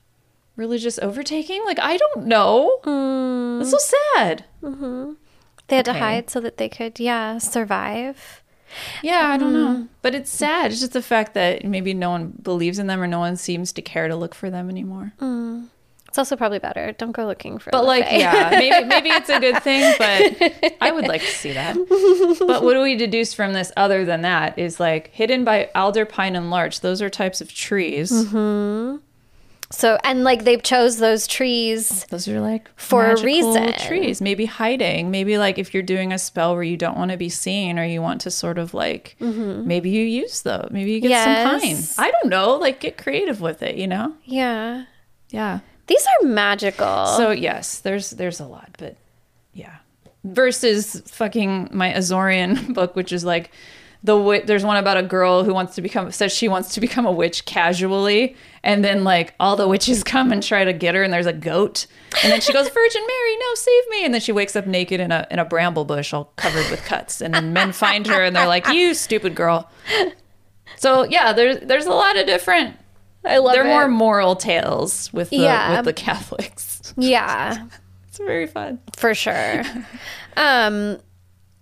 [0.56, 1.64] religious overtaking?
[1.64, 2.78] Like, I don't know.
[2.84, 3.58] Hmm.
[3.58, 4.44] That's so sad.
[4.62, 5.12] Mm-hmm.
[5.68, 8.42] They had to hide so that they could, yeah, survive.
[9.02, 9.66] Yeah, I don't know.
[9.68, 10.70] Um, but it's sad.
[10.70, 13.72] It's just the fact that maybe no one believes in them or no one seems
[13.74, 15.12] to care to look for them anymore.
[15.18, 15.68] Mm.
[16.08, 16.92] It's also probably better.
[16.92, 17.70] Don't go looking for.
[17.70, 21.52] But like, yeah, maybe maybe it's a good thing, but I would like to see
[21.52, 21.74] that.
[22.46, 26.04] But what do we deduce from this other than that is like hidden by alder,
[26.04, 26.80] pine, and larch.
[26.80, 28.12] Those are types of trees.
[28.12, 28.98] Mm-hmm.
[29.72, 32.04] So and like they chose those trees.
[32.10, 33.72] Those are like For a reason.
[33.74, 35.10] Trees, maybe hiding.
[35.10, 37.84] Maybe like if you're doing a spell where you don't want to be seen, or
[37.84, 39.66] you want to sort of like, mm-hmm.
[39.66, 40.68] maybe you use those.
[40.70, 41.82] Maybe you get some pine.
[41.98, 42.56] I don't know.
[42.56, 43.76] Like get creative with it.
[43.76, 44.14] You know?
[44.24, 44.84] Yeah,
[45.30, 45.60] Yeah.
[45.86, 47.06] these are magical.
[47.06, 48.96] So yes, there's there's a lot, but
[49.54, 49.76] yeah.
[50.24, 53.50] Versus fucking my Azorean book, which is like
[54.04, 56.80] the wi- there's one about a girl who wants to become says she wants to
[56.80, 58.34] become a witch casually,
[58.64, 61.32] and then like all the witches come and try to get her, and there's a
[61.32, 61.86] goat,
[62.22, 65.00] and then she goes, Virgin Mary, no, save me, and then she wakes up naked
[65.00, 68.22] in a in a bramble bush, all covered with cuts, and then men find her,
[68.24, 69.70] and they're like, you stupid girl.
[70.76, 72.76] So yeah, there's there's a lot of different.
[73.24, 73.68] I love They're it.
[73.68, 75.76] more moral tales with the Yeah.
[75.76, 76.92] with the Catholics.
[76.96, 77.68] yeah,
[78.08, 78.80] It's very fun.
[78.96, 79.62] for sure.
[80.36, 80.98] um,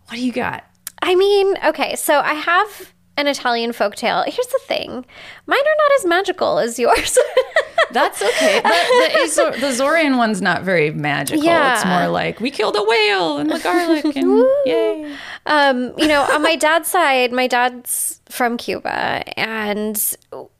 [0.06, 0.64] What do you got?
[1.02, 4.24] I mean, okay, so I have an Italian folktale.
[4.24, 5.04] Here's the thing:
[5.46, 7.18] mine are not as magical as yours.
[7.92, 8.60] That's okay.
[8.60, 8.68] The,
[9.14, 11.42] the, Azor- the Zorian one's not very magical.
[11.44, 15.16] It's more like we killed a whale and the garlic and yay.
[15.46, 20.16] um, you know, on my dad's side, my dad's from Cuba, and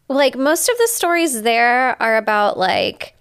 [0.09, 3.15] like most of the stories there are about like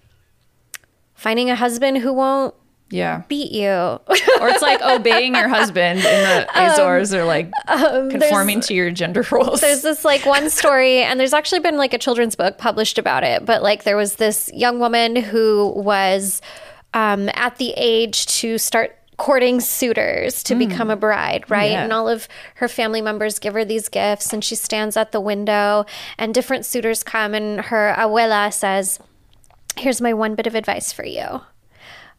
[1.14, 2.54] finding a husband who won't
[2.90, 3.22] Yeah.
[3.28, 3.68] beat you.
[3.70, 8.60] Or it's like oh, obeying your husband in the um, Azores or like um, conforming
[8.62, 9.60] to your gender roles.
[9.60, 13.22] there's this like one story and there's actually been like a children's book published about
[13.22, 16.42] it but like there was this young woman who was
[16.94, 20.60] um, at the age to start courting suitors to hmm.
[20.60, 21.84] become a bride right Yeah.
[21.84, 25.20] and all of her family members give her these gifts and she stands at the
[25.20, 25.84] window
[26.16, 28.98] and different suitors come and her abuela says
[29.76, 31.42] here's my one bit of advice for you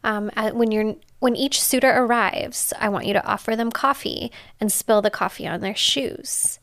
[0.04, 4.72] um, when you're when each suitor arrives, I want you to offer them coffee and
[4.72, 6.58] spill the coffee on their shoes.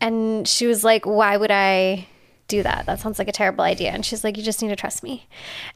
[0.00, 2.08] And she was like, "Why would I
[2.48, 2.86] do that?
[2.86, 5.26] That sounds like a terrible idea." And she's like, "You just need to trust me."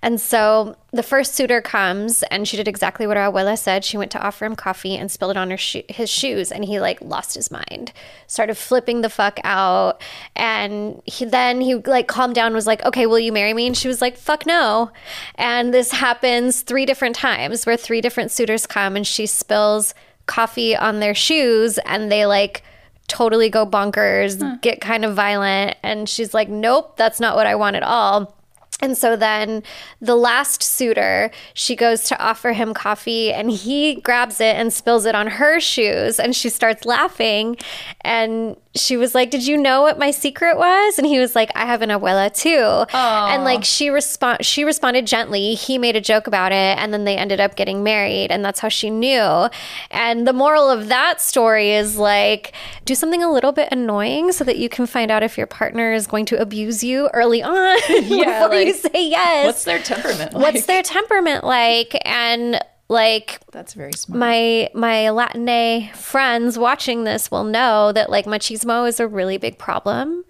[0.02, 3.84] And so the first suitor comes, and she did exactly what our abuela said.
[3.84, 6.64] She went to offer him coffee and spilled it on her sho- his shoes, and
[6.64, 7.92] he like lost his mind,
[8.26, 10.02] started flipping the fuck out,
[10.34, 13.76] and he then he like calmed down, was like, "Okay, will you marry me?" And
[13.76, 14.90] she was like, "Fuck no."
[15.36, 19.94] And this happens three different times, where three different suitors come, and she spills
[20.26, 22.62] coffee on their shoes, and they like
[23.08, 25.76] totally go bonkers, get kind of violent.
[25.82, 28.34] And she's like, nope, that's not what I want at all.
[28.82, 29.62] And so then
[30.00, 35.06] the last suitor, she goes to offer him coffee and he grabs it and spills
[35.06, 37.56] it on her shoes and she starts laughing.
[38.00, 40.98] And she was like, Did you know what my secret was?
[40.98, 42.86] And he was like, I have an abuela too.
[42.96, 45.54] And like she respond she responded gently.
[45.54, 48.60] He made a joke about it and then they ended up getting married and that's
[48.60, 49.48] how she knew.
[49.90, 52.52] And the moral of that story is like
[52.84, 55.92] do something a little bit annoying so that you can find out if your partner
[55.92, 59.46] is going to abuse you early on Yeah, before you say yes.
[59.46, 60.42] What's their temperament like?
[60.42, 61.96] What's their temperament like?
[62.06, 64.18] And like That's very smart.
[64.18, 69.58] my my Latine friends watching this will know that like machismo is a really big
[69.58, 70.24] problem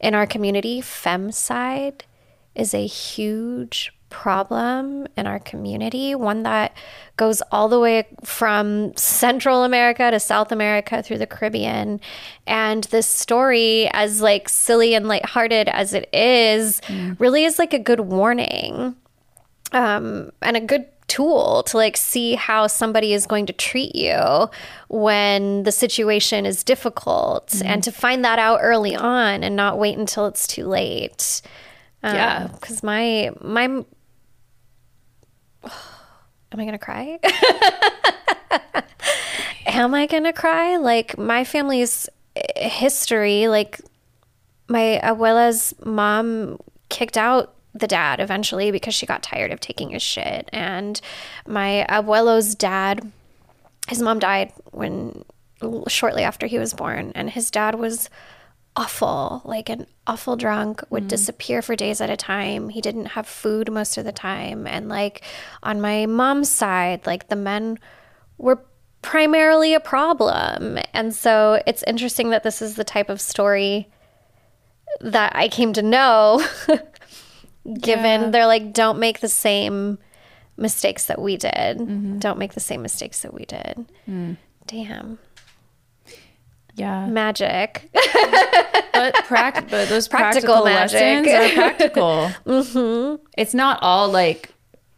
[0.00, 0.80] in our community.
[0.80, 2.02] Femicide
[2.54, 6.76] is a huge problem in our community, one that
[7.16, 12.00] goes all the way from Central America to South America through the Caribbean.
[12.46, 16.80] And this story, as like silly and lighthearted as it is,
[17.18, 18.94] really is like a good warning
[19.72, 24.48] um, and a good tool to like see how somebody is going to treat you
[24.88, 29.98] when the situation is difficult and to find that out early on and not wait
[29.98, 31.42] until it's too late.
[32.02, 32.48] Yeah.
[32.48, 33.84] because my my am
[36.52, 37.18] i gonna cry?
[39.66, 40.76] Am i gonna cry?
[40.76, 43.80] Like my family's eh, history like
[44.68, 50.02] my abuela's mom kicked out the dad eventually because she got tired of taking his
[50.02, 50.48] shit.
[50.52, 51.00] And
[51.46, 53.10] my abuelo's dad,
[53.88, 55.24] his mom died when
[55.88, 58.08] shortly after he was born, and his dad was
[58.76, 61.08] awful, like an awful drunk, would mm-hmm.
[61.08, 62.68] disappear for days at a time.
[62.68, 64.66] He didn't have food most of the time.
[64.66, 65.22] And like
[65.62, 67.78] on my mom's side, like the men
[68.36, 68.64] were
[69.02, 70.78] primarily a problem.
[70.92, 73.88] And so it's interesting that this is the type of story
[75.00, 76.44] that I came to know,
[77.80, 78.30] given Yeah.
[78.30, 79.98] they're like, don't make the same
[80.56, 82.20] mistakes that we did.
[82.20, 83.86] Don't make the same mistakes that we did.
[84.66, 85.18] Damn.
[86.76, 87.06] Yeah.
[87.06, 87.88] Magic.
[87.92, 91.00] but pract- but those Practical practical, magic.
[91.00, 92.30] lessons are practical.
[92.46, 93.24] mm-hmm.
[93.36, 94.53] It's not all like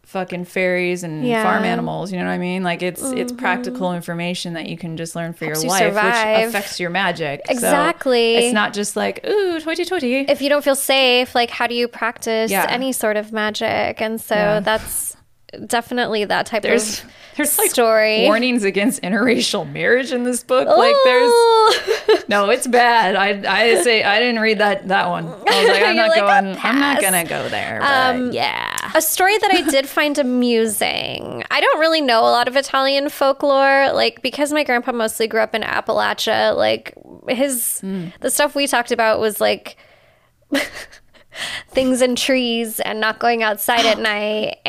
[0.07, 1.43] fucking fairies and Yeah.
[1.43, 2.13] farm animals.
[2.13, 2.63] You know what I mean?
[2.63, 3.35] Like it's it's mm-hmm.
[3.35, 6.37] practical information that you can just learn for Helps your life, survive.
[6.37, 7.41] which affects your magic.
[7.45, 8.35] So Exactly.
[8.37, 10.19] it's not just like ooh, toity toity.
[10.21, 12.65] if you don't feel safe, like how do you practice Yeah.
[12.69, 14.01] any sort of magic?
[14.01, 14.59] And so Yeah.
[14.61, 15.17] that's
[15.65, 18.23] definitely that type There's of there's like story.
[18.23, 20.67] warnings against interracial marriage in this book.
[20.67, 23.15] Like there's no, it's bad.
[23.15, 25.25] I I say I didn't read that that one.
[25.27, 26.57] I was like I'm not like, going.
[26.57, 27.79] "I'll I'm not gonna go there.
[27.79, 28.75] But Um, yeah.
[28.95, 31.43] A story that I did find amusing.
[31.51, 35.41] I don't really know a lot of Italian folklore, like because my grandpa mostly grew
[35.41, 36.55] up in Appalachia.
[36.55, 36.93] Like
[37.27, 37.81] his,
[38.21, 39.77] the stuff we talked about was like
[41.77, 44.57] things in trees and not going outside at night.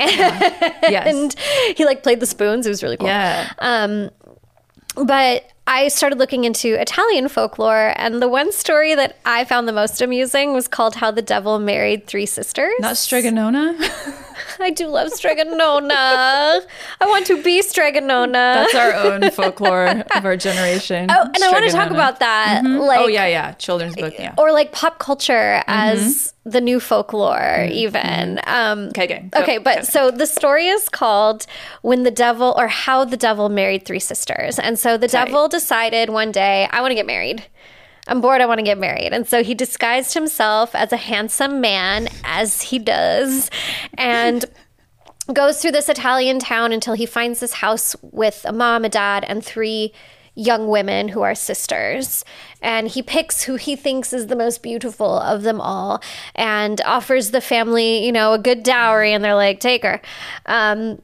[0.88, 1.06] Yes.
[1.14, 1.34] and
[1.76, 2.66] he like played the spoons.
[2.66, 3.08] It was really cool.
[3.08, 3.50] yeah.
[3.58, 4.10] Um,
[4.94, 9.72] But I started looking into Italian folklore, and the one story that I found the
[9.72, 13.76] most amusing was called "How the Devil Married Three Sisters." Not Strega Nona.
[14.60, 15.94] I do love Strega Nona.
[15.94, 18.32] I want to be Strega Nona.
[18.32, 21.08] That's our own folklore of our generation.
[21.10, 22.62] oh, and I want to talk about that.
[22.64, 22.80] Mm-hmm.
[22.80, 24.14] Oh, like, oh yeah, yeah, children's book.
[24.18, 24.34] Eh, yeah.
[24.36, 25.70] Or like pop culture mm-hmm.
[25.70, 27.72] as the new folklore, mm-hmm.
[27.72, 28.40] even.
[28.46, 29.28] Um, Okay, okay.
[29.30, 29.42] Go.
[29.42, 29.82] Okay, but Go.
[29.82, 31.46] so the story is called
[31.82, 34.58] When the Devil or How the Devil Married Three Sisters.
[34.58, 35.26] And so the Tight.
[35.26, 37.44] devil decided one day, I want to get married.
[38.08, 39.12] I'm bored, I want to get married.
[39.12, 43.50] And so he disguised himself as a handsome man, as he does,
[43.96, 44.44] and
[45.32, 49.24] goes through this Italian town until he finds this house with a mom, a dad,
[49.28, 49.92] and three
[50.34, 52.24] young women who are sisters.
[52.62, 56.00] And he picks who he thinks is the most beautiful of them all
[56.34, 59.12] and offers the family, you know, a good dowry.
[59.12, 60.00] And they're like, take her.
[60.46, 61.02] Um,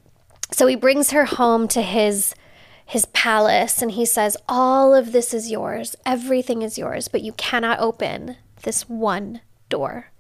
[0.53, 2.35] so he brings her home to his
[2.87, 7.33] his palace and he says all of this is yours everything is yours but you
[7.33, 10.11] cannot open this one door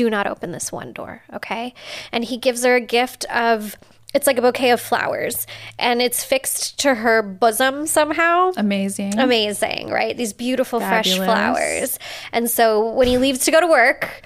[0.00, 1.74] do not open this one door, okay?
[2.10, 3.76] And he gives her a gift of
[4.14, 5.46] it's like a bouquet of flowers
[5.78, 8.50] and it's fixed to her bosom somehow.
[8.56, 9.18] Amazing.
[9.18, 10.16] Amazing, right?
[10.16, 11.98] These beautiful fresh flowers.
[12.32, 14.22] And so when he leaves to go to work,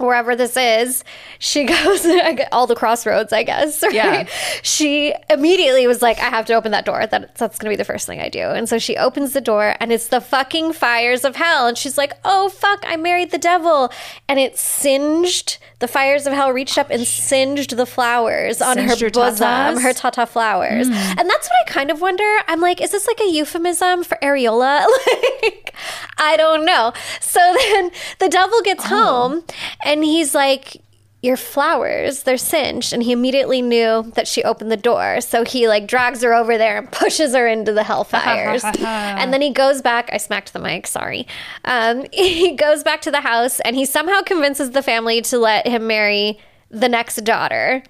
[0.00, 1.04] wherever this is,
[1.38, 2.06] she goes
[2.52, 3.82] all the crossroads, I guess.
[3.90, 3.94] Right?
[3.94, 4.28] Yeah.
[4.62, 7.06] She immediately was like, I have to open that door.
[7.06, 8.40] That, that's going to be the first thing I do.
[8.40, 11.66] And so she opens the door and it's the fucking fires of hell.
[11.66, 13.90] And she's like, oh, fuck, I married the devil.
[14.28, 18.94] And it singed, the fires of hell reached up and singed the flowers on her
[18.94, 19.82] Singed bosom, tatas?
[19.82, 20.86] her tata flowers.
[20.86, 20.92] Hmm.
[20.92, 22.38] And that's what I kind of wonder.
[22.46, 24.86] I'm like, is this like a euphemism for areola?
[25.42, 25.74] like,
[26.18, 26.92] I don't know.
[27.20, 28.88] So then the devil gets oh.
[28.88, 29.44] home
[29.84, 30.82] and he's like,
[31.22, 32.92] your flowers, they're singed.
[32.92, 35.20] And he immediately knew that she opened the door.
[35.20, 38.64] So he like drags her over there and pushes her into the hellfires.
[38.84, 40.10] and then he goes back.
[40.12, 41.26] I smacked the mic, sorry.
[41.64, 45.66] Um, he goes back to the house and he somehow convinces the family to let
[45.66, 46.38] him marry
[46.70, 47.82] the next daughter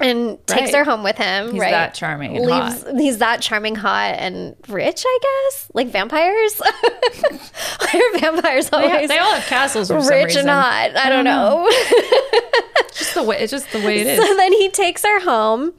[0.00, 0.74] and takes Right.
[0.74, 1.52] her home with him.
[1.52, 1.70] He's right?
[1.70, 2.84] that charming and hot.
[2.96, 5.04] He's that charming, hot, and rich.
[5.06, 6.60] I guess like vampires.
[6.60, 10.96] Why are vampires They, always ha- they all have castles for some rich and hot?
[10.96, 11.70] I, don't know.
[12.94, 14.24] Just the way, it's just the way it is.
[14.24, 15.72] So then he takes her home,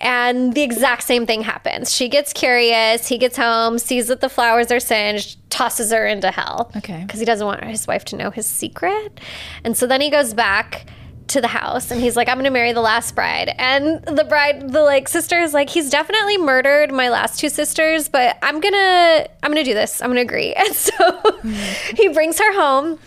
[0.00, 1.92] and the exact same thing happens.
[1.92, 3.08] She gets curious.
[3.08, 6.70] He gets home, sees that the flowers are singed, tosses her into hell.
[6.76, 7.02] Okay.
[7.04, 9.18] Because he doesn't want his wife to know his secret.
[9.64, 10.86] And so then he goes back
[11.30, 13.54] to the house and he's like, I'm gonna marry the last bride.
[13.58, 18.08] And the bride, the like sister is like, he's definitely murdered my last two sisters,
[18.08, 20.02] but I'm gonna I'm gonna do this.
[20.02, 20.54] I'm gonna agree.
[20.60, 21.40] And so
[21.96, 22.98] he brings her home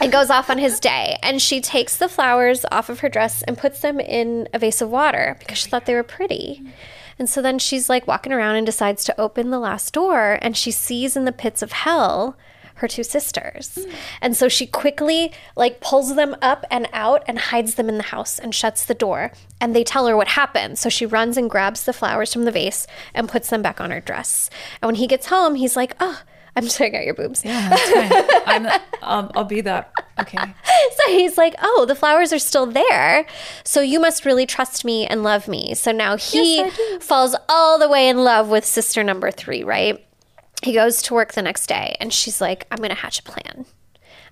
[0.00, 1.18] and goes off on his day.
[1.22, 4.80] And she takes the flowers off of her dress and puts them in a vase
[4.80, 6.62] of water because she thought they were pretty.
[7.18, 10.56] And so then she's like walking around and decides to open the last door and
[10.56, 12.36] she sees in the pits of hell
[12.76, 13.78] her two sisters.
[14.20, 18.04] And so she quickly like pulls them up and out and hides them in the
[18.04, 19.32] house and shuts the door.
[19.60, 20.78] And they tell her what happened.
[20.78, 23.90] So she runs and grabs the flowers from the vase and puts them back on
[23.90, 24.50] her dress.
[24.82, 26.20] And when he gets home, he's like, "Oh,
[26.56, 28.66] I'm staring at your boobs." Yeah, that's fine.
[28.66, 29.92] I'm, I'll, I'll be that.
[30.20, 30.38] Okay.
[30.96, 33.26] So he's like, Oh, the flowers are still there.
[33.64, 35.74] So you must really trust me and love me.
[35.74, 40.04] So now he Yes, falls all the way in love with sister number three, right?
[40.64, 43.22] He goes to work the next day and she's like, I'm going to hatch a
[43.22, 43.66] plan.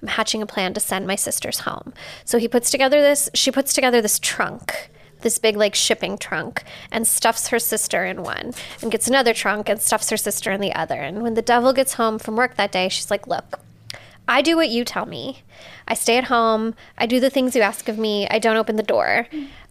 [0.00, 1.92] I'm hatching a plan to send my sisters home.
[2.24, 4.88] So he puts together this, she puts together this trunk,
[5.20, 9.68] this big like shipping trunk, and stuffs her sister in one, and gets another trunk
[9.68, 10.94] and stuffs her sister in the other.
[10.94, 13.60] And when the devil gets home from work that day, she's like, Look,
[14.26, 15.42] I do what you tell me.
[15.86, 16.74] I stay at home.
[16.96, 18.26] I do the things you ask of me.
[18.28, 19.28] I don't open the door.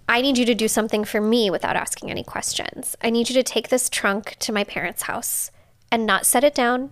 [0.07, 2.95] I need you to do something for me without asking any questions.
[3.01, 5.49] I need you to take this trunk to my parents' house
[5.91, 6.91] and not set it down,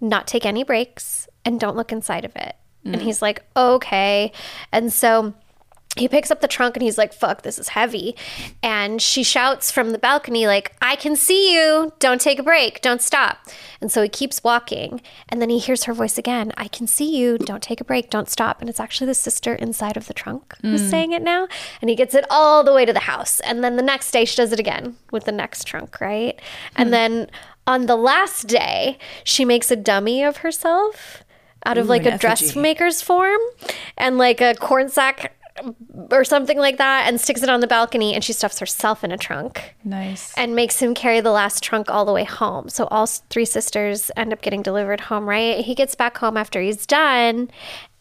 [0.00, 2.56] not take any breaks, and don't look inside of it.
[2.84, 3.04] And mm-hmm.
[3.04, 4.32] he's like, okay.
[4.72, 5.34] And so
[5.96, 8.14] he picks up the trunk and he's like, fuck, this is heavy.
[8.62, 11.92] And she shouts from the balcony, like, I can see you.
[11.98, 12.82] Don't take a break.
[12.82, 13.38] Don't stop.
[13.80, 15.00] And so he keeps walking.
[15.28, 17.38] And then he hears her voice again I can see you.
[17.38, 18.10] Don't take a break.
[18.10, 18.60] Don't stop.
[18.60, 20.90] And it's actually the sister inside of the trunk who's mm.
[20.90, 21.48] saying it now.
[21.80, 23.40] And he gets it all the way to the house.
[23.40, 26.38] And then the next day, she does it again with the next trunk, right?
[26.76, 26.92] And hmm.
[26.92, 27.30] then
[27.66, 31.24] on the last day, she makes a dummy of herself
[31.64, 32.20] out of Ooh, like a effigy.
[32.20, 33.40] dressmaker's form
[33.96, 35.32] and like a corn sack
[36.10, 39.10] or something like that and sticks it on the balcony and she stuffs herself in
[39.10, 40.34] a trunk Nice.
[40.36, 42.68] and makes him carry the last trunk all the way home.
[42.68, 45.64] So all three sisters end up getting delivered home, right?
[45.64, 47.50] He gets back home after he's done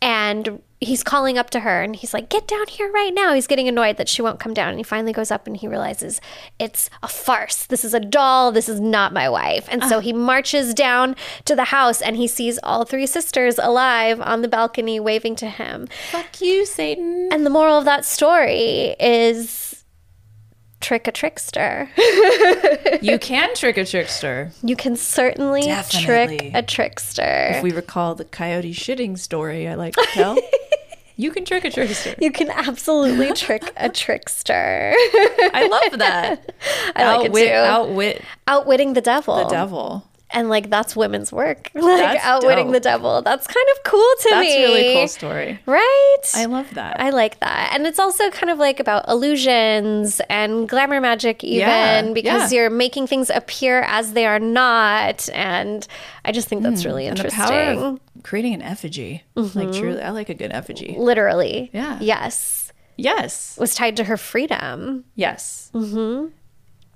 [0.05, 3.33] and he's calling up to her and he's like, Get down here right now.
[3.33, 4.69] He's getting annoyed that she won't come down.
[4.69, 6.21] And he finally goes up and he realizes
[6.59, 7.65] it's a farce.
[7.65, 8.51] This is a doll.
[8.51, 9.67] This is not my wife.
[9.71, 10.01] And so ah.
[10.01, 14.47] he marches down to the house and he sees all three sisters alive on the
[14.47, 15.87] balcony waving to him.
[16.11, 17.29] Fuck you, Satan.
[17.31, 19.64] And the moral of that story is
[20.85, 21.89] trick a trickster.
[23.01, 24.51] You can trick a trickster.
[24.63, 26.37] You can certainly Definitely.
[26.37, 27.47] trick a trickster.
[27.55, 30.37] If we recall the coyote shitting story I like to tell,
[31.17, 32.15] you can trick a trickster.
[32.19, 34.93] you can absolutely trick a trickster.
[35.53, 36.51] I love that.
[36.95, 37.53] I like it too.
[37.53, 39.37] Outwit Outwitting the devil.
[39.37, 40.07] the devil.
[40.35, 41.71] And like that's women's work.
[41.75, 42.73] Like That's outwitting dope.
[42.73, 43.21] the devil.
[43.21, 44.63] That's kind of cool to That's me.
[44.63, 45.59] a really cool story.
[45.65, 46.17] Right?
[46.35, 46.99] I love that.
[46.99, 47.71] I like that.
[47.73, 52.61] And it's also kind of like about illusions and glamour magic, even Yeah, because yeah.
[52.61, 55.29] you're making things appear as they are not.
[55.33, 55.87] And
[56.25, 57.99] I just think that's really Mm, the interesting.
[58.23, 59.23] creating an effigy.
[59.35, 60.95] Like truly, I like a good effigy.
[60.97, 61.69] Literally.
[61.73, 61.97] Yeah.
[62.01, 62.71] Yes.
[62.97, 63.57] Yes.
[63.59, 65.05] Was tied to her freedom.
[65.15, 65.71] Yes.
[65.73, 66.27] Mm-hmm.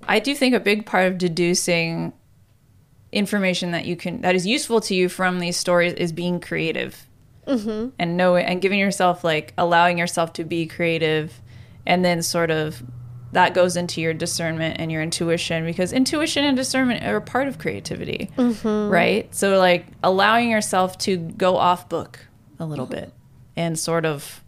[0.07, 2.13] I do think a big part of deducing
[3.11, 7.07] information that you can that is useful to you from these stories is being creative
[7.47, 7.89] mm-hmm.
[7.97, 11.41] and knowing and giving yourself like allowing yourself to be creative,
[11.85, 12.83] and then sort of
[13.31, 17.59] that goes into your discernment and your intuition because intuition and discernment are part of
[17.59, 18.29] creativity,
[18.89, 19.33] right?
[19.35, 22.19] So like allowing yourself to go off book
[22.57, 23.13] a little bit
[23.55, 24.43] and sort of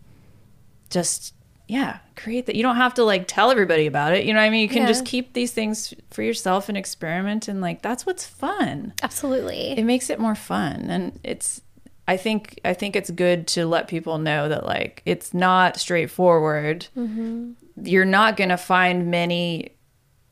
[0.89, 1.35] just
[1.71, 2.55] yeah create that.
[2.55, 4.61] You don't have to like tell everybody about it you know what i mean?
[4.61, 4.87] You can Yeah.
[4.93, 8.93] just keep these things for yourself and experiment and like that's what's fun.
[9.01, 9.71] Absolutely.
[9.77, 11.61] it makes it more fun and it's
[12.07, 16.87] i think i think it's good to let people know that like it's not straightforward.
[16.97, 17.51] Mm-hmm.
[17.83, 19.75] You're not gonna find many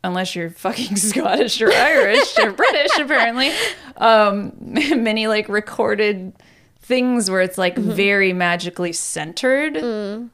[0.03, 3.51] unless you're fucking scottish or irish or british apparently
[3.97, 4.53] um
[5.09, 6.33] many like recorded
[6.81, 7.91] things where it's like mm-hmm.
[7.91, 10.29] very magically centered mm.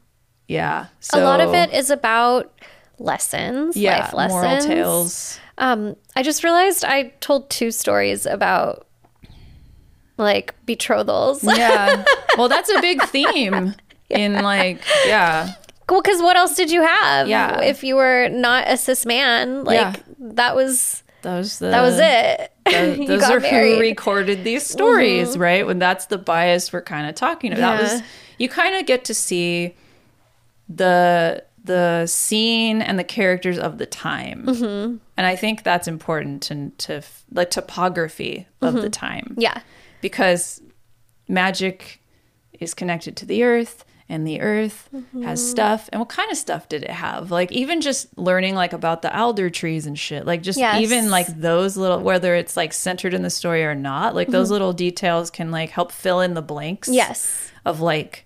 [0.47, 2.51] Yeah a lot of it is about
[2.99, 4.41] lessons, yeah life lessons.
[4.43, 8.85] moral tales Um, I just realized I told two stories about
[10.17, 11.43] like betrothals.
[11.43, 12.03] yeah
[12.37, 13.75] well that's a big theme
[14.09, 15.53] in like yeah
[15.89, 17.27] Well, because what else did you have?
[17.27, 17.61] Yeah.
[17.61, 19.95] If you were not a cis man, like Yeah.
[20.19, 22.51] that was that was the that was it.
[22.65, 23.69] Those, those are married.
[23.71, 23.73] Mm-hmm.
[23.75, 25.65] who recorded these stories, right?
[25.65, 27.81] When that's the bias we're kind of talking about.
[27.81, 28.01] That was
[28.39, 29.75] you kind of get to see
[30.69, 34.97] the the scene and the characters of the time, Mm-hmm.
[35.17, 37.01] and I think that's important to to
[37.31, 39.61] like topography of the time Yeah.
[40.01, 40.61] because
[41.27, 42.01] magic
[42.59, 45.23] is connected to the earth and the earth Mm-hmm.
[45.23, 48.71] has stuff and what kind of stuff did it have like even just learning like
[48.73, 50.81] about the alder trees and shit like just Yes.
[50.81, 54.51] even like those little whether it's like centered in the story or not like those
[54.51, 56.95] little details can like help fill in the blanks Mm-hmm.
[56.97, 57.51] Yes.
[57.65, 58.24] of like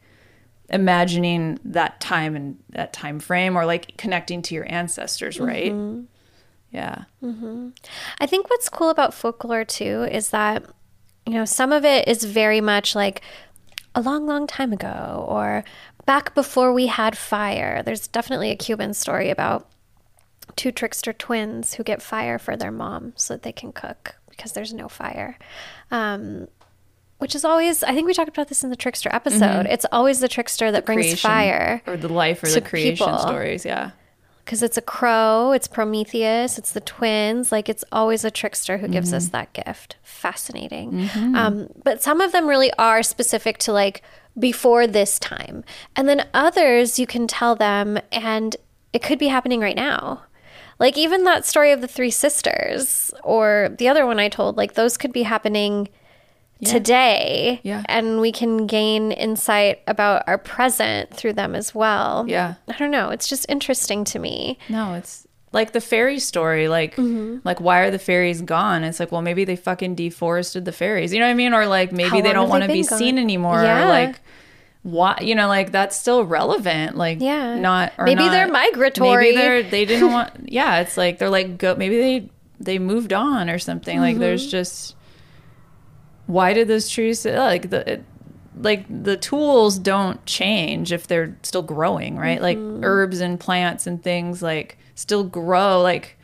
[0.72, 6.02] imagining that time and that time frame or like connecting to your ancestors right Mm-hmm.
[6.72, 7.04] yeah
[8.20, 10.64] I think what's cool about folklore too is that,
[11.26, 13.22] you know, some of it is very much like
[13.96, 15.64] a long, long time ago or
[16.06, 17.82] back before we had fire.
[17.84, 19.68] There's definitely a Cuban story about
[20.56, 24.52] two trickster twins who get fire for their mom so that they can cook because
[24.54, 25.38] there's no fire.
[25.92, 26.48] Um,
[27.20, 29.66] which is always, I think we talked about this in the trickster episode.
[29.66, 29.72] Mm-hmm.
[29.72, 31.82] It's always the trickster that brings Creation fire.
[31.86, 33.20] or the life or the creation people.
[33.20, 33.92] stories yeah
[34.50, 37.52] because it's a crow, it's Prometheus, it's the twins.
[37.52, 39.34] Like it's always a trickster who gives us mm-hmm.
[39.34, 39.98] that gift.
[40.02, 40.92] Fascinating.
[40.92, 41.36] Mm-hmm.
[41.36, 44.02] Um, but some of them really are specific to like
[44.40, 45.64] before this time,
[45.96, 48.56] and then others you can tell them, and
[48.92, 50.24] it could be happening right now.
[50.80, 54.74] Like even that story of the three sisters, or the other one I told, like
[54.74, 55.90] those could be happening
[56.66, 57.84] today Yeah.
[57.88, 62.56] and we can gain insight about our present through them as well Yeah.
[62.68, 63.10] I don't know.
[63.10, 64.58] It's just interesting to me.
[64.68, 66.68] No, it's like the fairy story.
[66.68, 67.38] Like, Mm-hmm.
[67.44, 68.84] like why are the fairies gone?
[68.84, 71.14] It's like, well, maybe they fucking deforested the fairies.
[71.14, 71.54] You know what I mean?
[71.54, 73.62] Or like maybe How they don't want to be been seen anymore.
[73.64, 73.86] Yeah.
[73.86, 74.20] Or like,
[74.84, 75.18] why?
[75.22, 76.96] You know, like that's still relevant.
[76.98, 77.56] Like, Yeah.
[77.60, 79.32] not or Maybe not- they're migratory.
[79.32, 80.32] Maybe they're they didn't want.
[80.52, 81.76] Yeah, it's like they're like go.
[81.76, 82.30] Maybe they
[82.60, 84.00] they moved on or something.
[84.00, 84.52] Like, there's Mm-hmm.
[84.52, 84.96] just
[86.30, 88.04] why did those trees like the it,
[88.56, 92.40] like the tools don't change if they're still growing right?
[92.40, 92.84] Like mm-hmm.
[92.84, 95.82] herbs and plants and things like still grow.
[95.82, 96.20] Like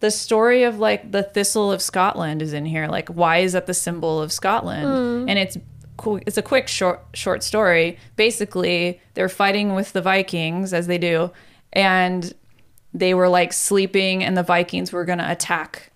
[0.00, 2.86] the story of like the thistle of scotland is in here.
[2.86, 4.88] Like why is that the symbol of scotland?
[4.88, 5.30] Mm.
[5.30, 5.56] And it's
[5.96, 7.98] cool it's a quick short short story.
[8.16, 11.30] Basically they're fighting with the vikings as they do
[11.72, 12.34] and
[12.92, 15.92] they were like sleeping and the vikings were going to attack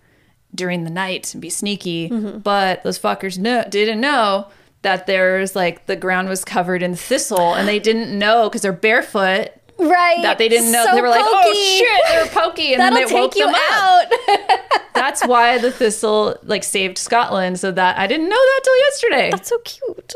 [0.53, 2.09] during the night and be sneaky.
[2.09, 2.39] Mm-hmm.
[2.39, 4.47] But those fuckers didn't know
[4.81, 8.73] that there's like the ground was covered in thistle and they didn't know because they're
[8.73, 10.21] barefoot Right.
[10.21, 10.85] that they didn't know.
[10.85, 12.73] So they were like, oh shit, they're pokey.
[12.73, 13.55] And That'll then they woke them up.
[13.71, 14.05] out.
[14.93, 17.59] That's why the thistle like saved Scotland.
[17.59, 19.29] So that I didn't know that till yesterday.
[19.31, 20.13] That's so cute.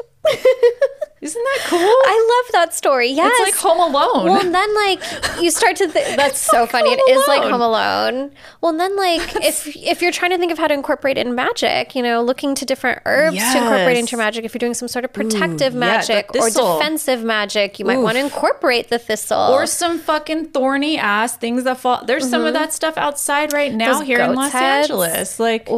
[1.22, 1.80] Isn't that cool?
[1.80, 3.10] I love that story.
[3.10, 3.32] Yes.
[3.48, 4.26] it's like Home Alone.
[4.26, 5.02] well, and then like
[5.42, 6.92] you start to think that's so funny.
[6.92, 8.32] It is like Home Alone.
[8.62, 11.34] Well, and then like if if you're trying to think of how to incorporate in
[11.34, 14.00] magic, you know, looking to different herbs to incorporate Yes.
[14.02, 14.46] into magic.
[14.46, 17.98] If you're doing some sort of protective yeah, the magic or defensive magic, you might
[17.98, 19.40] want to incorporate the thistle.
[19.52, 22.04] or some fucking thorny ass things that fall.
[22.06, 24.00] There's some of that stuff outside right now Mm-hmm.
[24.00, 24.90] Those here in Los heads.
[24.92, 25.40] Angeles.
[25.40, 25.70] Like,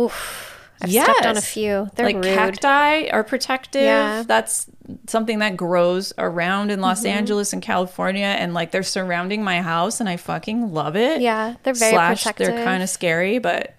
[0.81, 1.89] I've stepped on a few.
[1.95, 2.25] They're like rude.
[2.25, 3.81] cacti are protective.
[3.81, 4.23] Yeah.
[4.25, 4.67] That's
[5.07, 6.83] something that grows around in Mm-hmm.
[6.83, 11.21] Los Angeles and California, and like they're surrounding my house, and I fucking love it.
[11.21, 12.47] Yeah, they're very Slash, protective.
[12.47, 13.75] They're kind of scary, but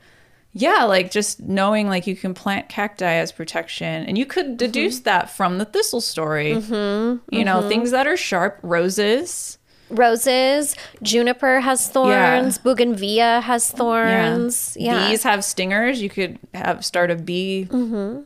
[0.53, 4.30] yeah, like just knowing like you can plant cacti as protection, and you Mm-hmm.
[4.32, 6.55] could deduce that from the thistle story.
[6.55, 7.34] Mm-hmm.
[7.34, 9.57] You know, things that are sharp, roses.
[9.91, 14.76] Roses, juniper has thorns, bougainvillea has thorns.
[14.78, 15.09] Yeah.
[15.09, 16.03] Bees have stingers.
[16.03, 17.64] You could have start a bee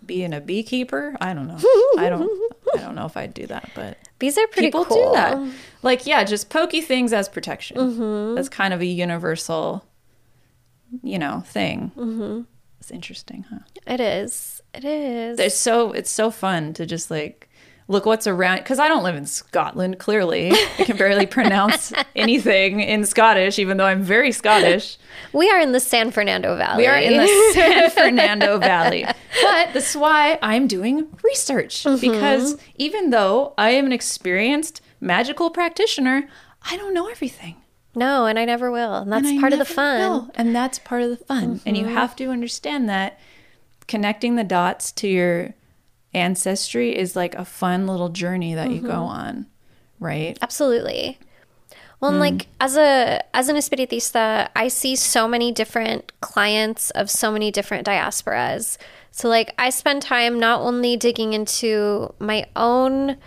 [0.05, 1.17] being a beekeeper.
[1.21, 1.59] I don't know.
[1.99, 2.29] I don't
[2.75, 5.11] I don't know if I'd do that, but Bees are pretty people cool.
[5.11, 5.39] do that.
[5.83, 7.77] Like yeah, just pokey things as protection.
[7.77, 8.35] Mm-hmm.
[8.35, 9.85] That's kind of a universal,
[11.03, 11.93] you know, thing.
[11.97, 12.43] Mm-hmm.
[12.81, 13.61] It's interesting, huh?
[13.87, 14.61] It is.
[14.75, 15.39] It is.
[15.39, 17.49] It's so it's so fun to just like
[17.93, 19.99] look what's around because I don't live in Scotland.
[19.99, 24.97] Clearly, I can barely pronounce anything in Scottish, even though I'm very Scottish.
[25.32, 26.82] we are in the San Fernando Valley.
[26.82, 29.07] We are in the San Fernando Valley.
[29.43, 32.01] But this is why I'm doing research Mm-hmm.
[32.12, 36.28] because even though I am an experienced magical practitioner,
[36.70, 37.57] I don't know everything.
[37.95, 38.95] no, and I never will.
[38.97, 40.01] And that's And part of the fun.
[40.01, 40.12] Mm-hmm.
[40.12, 40.30] will.
[40.34, 41.61] And that's part of the fun.
[41.64, 43.18] And you have to understand that
[43.88, 45.55] connecting the dots to your
[46.15, 48.87] ancestry is like a fun little journey that you Mm-hmm.
[48.87, 49.47] go on,
[50.01, 50.39] right?
[50.43, 51.19] Absolutely.
[52.01, 52.21] Well, Hmm.
[52.23, 57.31] and like as a as an espiritista, I see so many different clients of so
[57.31, 58.77] many different diasporas.
[59.11, 63.19] So like I spend time not only digging into my own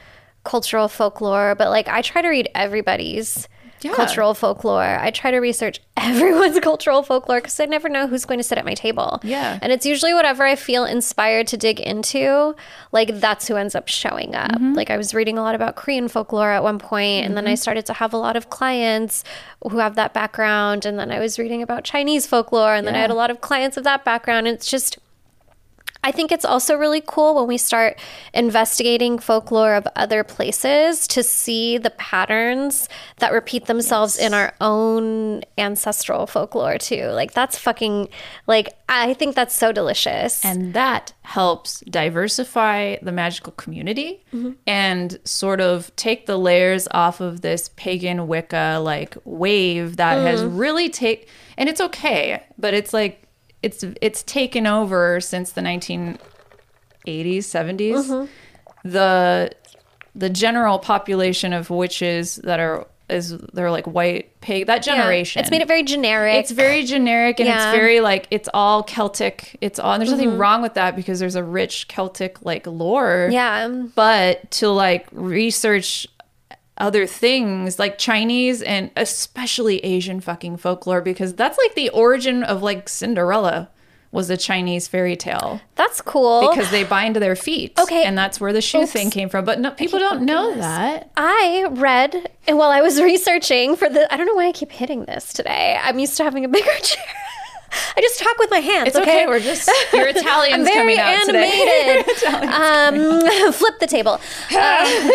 [0.44, 3.48] cultural folklore, but like I try to read everybody's
[3.82, 3.94] Yeah.
[3.94, 4.98] cultural folklore.
[5.00, 8.58] I try to research everyone's cultural folklore because I never know who's going to sit
[8.58, 9.20] at my table.
[9.24, 9.60] Yeah.
[9.62, 12.56] And it's usually whatever I feel inspired to dig into,
[12.92, 14.52] like that's who ends up showing up.
[14.52, 14.74] Mm-hmm.
[14.74, 17.56] Like I was reading a lot about Korean folklore at one point, and then I
[17.56, 19.24] started to have a lot of clients
[19.64, 20.86] who have that background.
[20.86, 23.42] And then I was reading about Chinese folklore, and then I had a lot of
[23.42, 24.48] clients of that background.
[24.48, 24.98] And it's just,
[26.06, 27.98] I think it's also really cool when we start
[28.32, 32.88] investigating folklore of other places to see the patterns
[33.18, 37.08] that repeat themselves in our own ancestral folklore too.
[37.08, 38.10] Like that's fucking
[38.46, 40.46] like I think that's so delicious.
[40.46, 44.52] And that helps diversify the magical community mm-hmm.
[44.68, 50.44] and sort of take the layers off of this pagan Wicca like wave that has
[50.44, 50.60] mm.
[50.60, 51.28] really take
[51.58, 53.25] and it's okay, but it's like
[53.66, 56.20] it's it's taken over since the 1980s,
[57.06, 58.28] 70s.
[58.84, 59.52] The
[60.14, 64.96] the general population of witches that are is they're like white pig that Yeah.
[64.96, 65.40] generation.
[65.42, 66.36] It's made it very generic.
[66.38, 67.58] It's very generic and Yeah.
[67.58, 67.70] Mm-hmm.
[67.70, 69.58] it's very like it's all Celtic.
[69.62, 73.30] It's all and there's nothing wrong with that because there's a rich Celtic like lore.
[73.32, 73.68] yeah.
[73.96, 76.08] But to like research
[76.78, 82.62] other things like Chinese and especially Asian fucking folklore because that's like the origin of
[82.62, 83.70] like Cinderella
[84.12, 86.50] was a Chinese fairy tale That's cool.
[86.50, 87.78] because they bind their feet.
[87.78, 88.04] Okay.
[88.06, 88.92] And that's where the shoe Oops.
[88.92, 89.44] thing came from.
[89.44, 91.12] But no, people don't know that.
[91.18, 94.72] I read and while I was researching for the I don't know why I keep
[94.72, 95.78] hitting this today.
[95.82, 97.04] I'm used to having a bigger chair.
[97.98, 98.88] I just talk with my hands.
[98.90, 99.26] It's okay.
[99.28, 102.06] We're just your Italian's very coming out animated.
[102.16, 102.32] today.
[102.48, 104.20] um, flip the table.
[104.52, 105.10] Uh,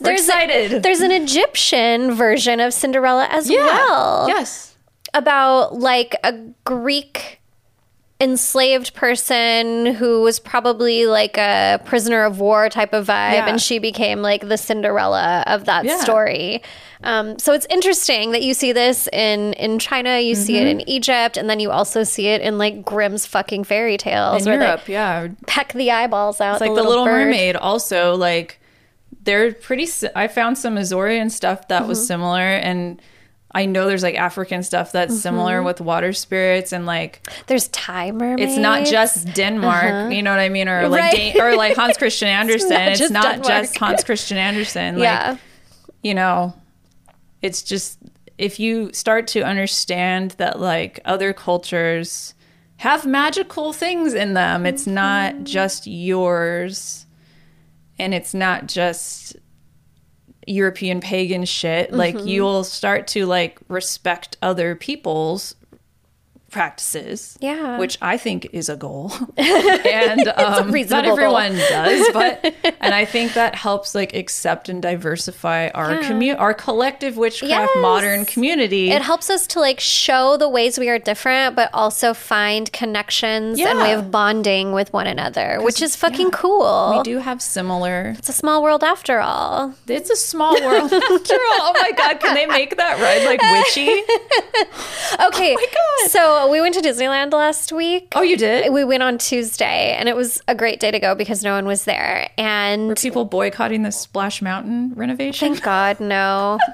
[0.00, 0.82] We're excited.
[0.82, 4.28] there's an Egyptian version of Cinderella as well.
[4.28, 4.76] Yes.
[5.14, 6.32] About like a
[6.64, 7.40] Greek
[8.18, 13.46] enslaved person who was probably like a prisoner of war type of vibe Yeah.
[13.46, 15.98] and she became like the Cinderella of that Yeah.
[15.98, 16.62] story.
[17.04, 20.78] Um, so it's interesting that you see this in in China, you see it in
[20.78, 20.88] Mm-hmm.
[20.88, 24.88] Egypt, and then you also see it in like Grimm's fucking fairy tales In Europe,
[24.88, 25.28] yeah.
[25.46, 26.52] peck the eyeballs out.
[26.54, 27.26] It's like the Little bird.
[27.26, 27.56] Mermaid.
[27.56, 28.58] Also, like
[29.24, 29.86] they're pretty.
[30.14, 32.06] I found some Azorean stuff that was Mm-hmm.
[32.06, 33.02] similar, and
[33.56, 35.66] I know there's like African stuff that's similar Mm-hmm.
[35.66, 38.52] with water spirits, and like There's Thai mermaids.
[38.52, 40.12] it's not just Denmark.
[40.12, 41.16] You know what I mean, or like Uh-huh.
[41.16, 41.34] Right.
[41.34, 42.68] Dan- or like Hans Christian Andersen.
[42.70, 44.96] not it's not just Hans Christian Andersen.
[44.96, 45.36] Like, yeah.
[46.02, 46.52] you know,
[47.42, 47.98] it's just
[48.38, 52.34] if you start to understand that like other cultures
[52.78, 57.06] have magical things in them, it's not just yours
[57.98, 59.36] and it's not just
[60.46, 61.92] European pagan shit.
[61.92, 62.28] Like mm-hmm.
[62.28, 65.54] you'll start to like respect other people's
[66.56, 67.36] practices.
[67.40, 67.78] Yeah.
[67.78, 69.12] Which I think is a goal.
[69.36, 71.36] and um, not reasonable goal.
[71.36, 76.54] everyone does, but and I think that helps like accept and diversify our commu- our
[76.54, 77.70] collective witchcraft Yes.
[77.76, 78.90] modern community.
[78.90, 83.60] It helps us to like show the ways we are different, but also find connections
[83.60, 83.98] and way Yeah.
[83.98, 86.94] of bonding with one another, which is fucking cool.
[86.96, 88.14] we do have similar.
[88.18, 89.74] It's a small world after all.
[89.86, 91.62] It's a small world after all.
[91.68, 93.90] Oh my god, can they make that ride like witchy?
[95.28, 95.54] Okay.
[95.54, 96.10] my God.
[96.50, 98.12] We went to Disneyland last week.
[98.14, 98.72] Oh, you did?
[98.72, 101.66] We went on Tuesday, and it was a great day to go because no one
[101.66, 102.28] was there.
[102.38, 105.52] And People boycotting the Splash Mountain renovation.
[105.52, 106.58] thank God, no.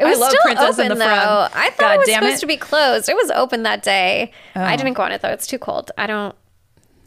[0.00, 1.04] It I was love still Princess open though.
[1.04, 1.50] Frog.
[1.54, 2.36] I thought God it was supposed it.
[2.36, 2.40] Oh.
[2.40, 3.08] to be closed.
[3.10, 4.32] It was open that day.
[4.54, 4.76] I oh.
[4.78, 5.28] didn't go on it though.
[5.28, 5.90] It's too cold.
[5.98, 6.34] I don't.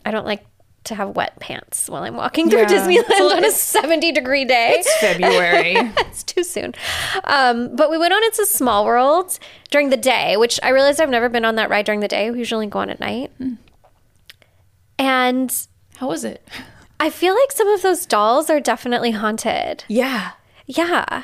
[0.06, 0.46] I don't like
[0.86, 2.68] to have wet pants while I'm walking through Yeah.
[2.68, 4.76] Disneyland on a 70 degree day.
[4.78, 5.74] It's February.
[5.98, 6.74] it's too soon.
[7.24, 9.40] Um, but we went on It's a Small World
[9.72, 12.30] during the day, which I realized I've never been on that ride during the day.
[12.32, 13.32] We usually go on at night.
[13.38, 13.54] Hmm.
[15.00, 15.68] And
[15.98, 16.48] How was it?
[17.00, 19.84] I feel like some of those dolls are definitely haunted.
[19.88, 20.32] Yeah.
[20.66, 21.24] Yeah.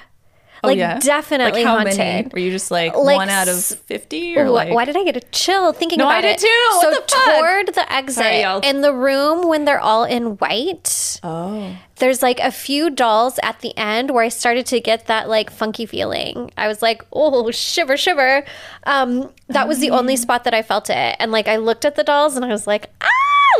[0.63, 0.99] Oh, Like yeah?
[0.99, 1.97] definitely like how haunted.
[1.97, 2.29] Many?
[2.33, 5.15] Were you just like, Like one out of 50 or like Why did I get
[5.17, 6.39] a chill thinking No, about I did it?
[6.39, 6.67] too.
[6.71, 7.35] What So the fuck?
[7.39, 11.75] toward the exit Sorry, in the room when they're all in white, Oh.
[11.97, 15.49] there's like a few dolls at the end where I started to get that like
[15.49, 16.51] funky feeling.
[16.57, 18.43] I was like, oh, shiver, shiver.
[18.85, 21.15] Um, that was the only spot that I felt it.
[21.19, 23.07] And like I looked at the dolls and I was like, ah,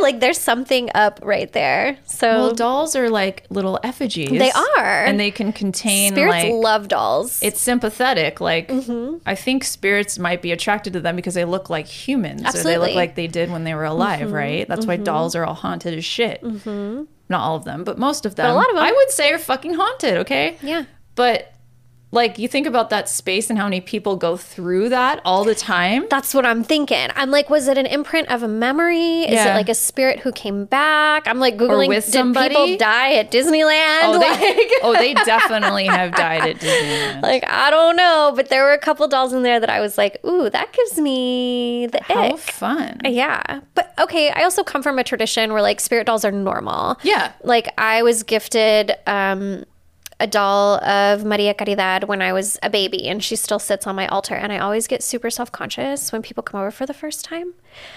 [0.02, 1.98] like there's something up right there.
[2.04, 4.30] So Well, dolls are like little effigies.
[4.30, 5.04] They are.
[5.04, 7.40] And they can contain spirits like love dolls.
[7.42, 8.40] it's sympathetic.
[8.40, 9.18] Like Mm-hmm.
[9.26, 12.58] I think spirits might be attracted to them because they look like humans or they
[12.74, 12.80] Mm-hmm.
[12.82, 14.66] look like they did when they were alive, right?
[14.68, 16.42] That's why dolls are all haunted as shit.
[16.42, 17.04] Mm-hmm.
[17.28, 18.50] Not all of them, but most of them.
[18.50, 18.84] a lot of them.
[18.84, 20.16] I would say are fucking haunted.
[20.18, 20.56] Okay.
[20.62, 20.84] yeah.
[21.14, 21.52] But
[22.12, 25.54] like you think about that space and how many people go through that all the
[25.54, 26.06] time.
[26.10, 27.08] That's what I'm thinking.
[27.14, 29.20] I'm like, was it an imprint of a memory?
[29.22, 29.52] Is Yeah.
[29.52, 31.28] it like a spirit who came back?
[31.28, 31.88] I'm like googling.
[32.10, 34.00] did people die at Disneyland?
[34.02, 37.22] Oh, they, like, oh, they definitely have died at Disneyland.
[37.22, 39.96] like, I don't know, but there were a couple dolls in there that I was
[39.96, 42.38] like, ooh, that gives me the How ick.
[42.38, 43.00] fun.
[43.04, 44.30] Yeah, but okay.
[44.30, 46.96] I also come from a tradition where like spirit dolls are normal.
[47.04, 47.32] Yeah.
[47.44, 49.64] like I was gifted um,
[50.20, 53.96] a doll of Maria Caridad when I was a baby, and she still sits on
[53.96, 54.34] my altar.
[54.34, 57.54] And I always get super self conscious when people come over for the first time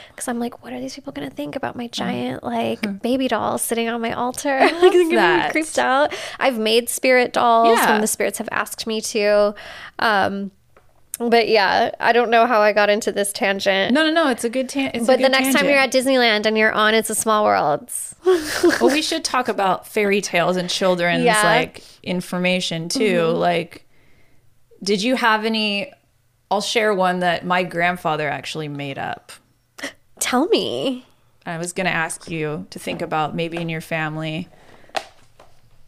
[0.10, 3.28] because I'm like, what are these people going to think about my giant like baby
[3.28, 4.58] doll sitting on my altar?
[4.62, 5.52] like, they're gonna be that.
[5.52, 6.14] creeped out.
[6.40, 7.92] I've made spirit dolls Yeah.
[7.92, 9.54] when the spirits have asked me to.
[10.00, 10.52] Um,
[11.20, 13.94] but yeah, I don't know how I got into this tangent.
[13.94, 14.30] No, no, no.
[14.30, 15.06] It's a good tangent.
[15.06, 17.92] but the good next time you're at Disneyland and you're on It's a Small World,
[18.82, 21.42] well, we should talk about fairy tales and children's Yeah.
[21.44, 23.00] like information too.
[23.18, 23.38] Mm-hmm.
[23.40, 23.86] Like,
[24.82, 25.92] did you have any?
[26.52, 29.32] I'll share one that my grandfather actually made up.
[30.20, 31.06] tell me.
[31.46, 34.48] I was going to ask you to think about maybe in your family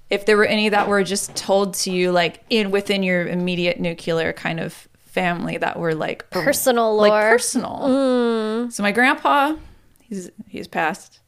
[0.09, 3.79] if there were any that were just told to you like in within your immediate
[3.79, 7.21] nuclear kind of family that were like per- Personal like lore.
[7.21, 7.29] Mm.
[7.31, 8.71] personal.
[8.71, 9.55] So my grandpa,
[10.01, 11.19] he's he's passed.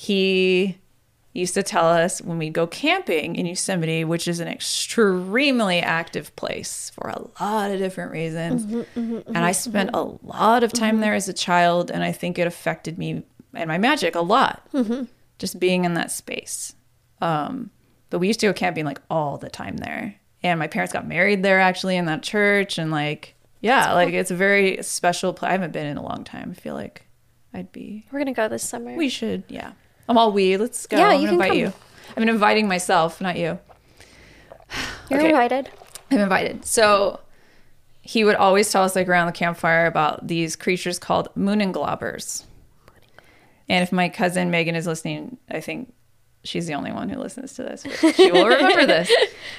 [0.00, 0.78] He
[1.32, 6.34] used to tell us when we go camping in Yosemite, which is an extremely active
[6.36, 8.64] place for a lot of different reasons.
[8.64, 12.38] Mm-hmm, and I spent a lot of time there as a child, and I think
[12.38, 14.64] it affected me and my magic a lot.
[14.72, 15.06] Mm-hmm.
[15.40, 16.76] Just being in that space.
[17.20, 17.70] Um,
[18.08, 20.14] but we used to go camping like all the time there.
[20.44, 22.78] And my parents got married there actually in that church.
[22.78, 25.48] And like, yeah, like it's a very special place.
[25.48, 26.52] I haven't been in a long time.
[26.56, 27.04] I feel like
[27.52, 28.94] I'd be We're gonna go this summer.
[28.94, 29.72] we should, yeah.
[30.08, 30.56] I'm all we.
[30.56, 30.96] Let's go.
[30.96, 31.58] Yeah, I'm you gonna can invite come.
[31.58, 31.72] you.
[32.16, 33.58] Been inviting myself, not you.
[35.10, 35.28] You're okay.
[35.28, 35.70] invited.
[36.10, 36.64] I'm invited.
[36.64, 37.20] So
[38.02, 42.44] he would always tell us like around the campfire about these creatures called moonenglobbers.
[43.68, 45.92] And if my cousin Megan is listening, I think
[46.42, 47.84] she's the only one who listens to this.
[48.16, 49.12] She will remember this.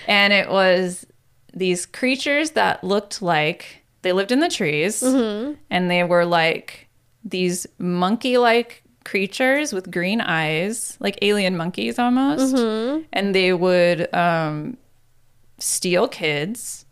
[0.07, 1.05] And it was
[1.53, 5.53] these creatures that looked like they lived in the trees mm-hmm.
[5.69, 6.89] and they were like
[7.23, 12.53] these monkey like creatures with green eyes, like alien monkeys almost.
[13.12, 14.78] And they would um,
[15.57, 16.86] steal kids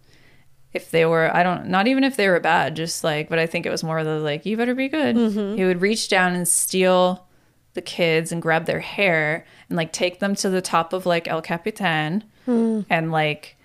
[0.73, 3.47] if they were i don't not even if they were bad just like but i
[3.47, 5.15] think it was more of the like you better be good.
[5.57, 7.25] He would reach down and steal
[7.73, 11.27] the kids and grab their hair and like take them to the top of like
[11.27, 12.23] el capitan
[12.89, 13.55] and like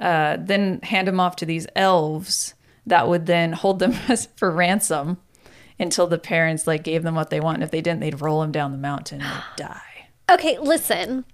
[0.00, 2.54] uh, then hand them off to these elves
[2.86, 3.92] that would then hold them
[4.36, 5.18] for ransom
[5.78, 8.40] until the parents like gave them what they want and if they didn't they'd roll
[8.40, 9.80] them down the mountain and die
[10.30, 11.26] Okay, listen.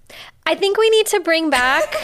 [0.45, 1.95] I think we need to bring back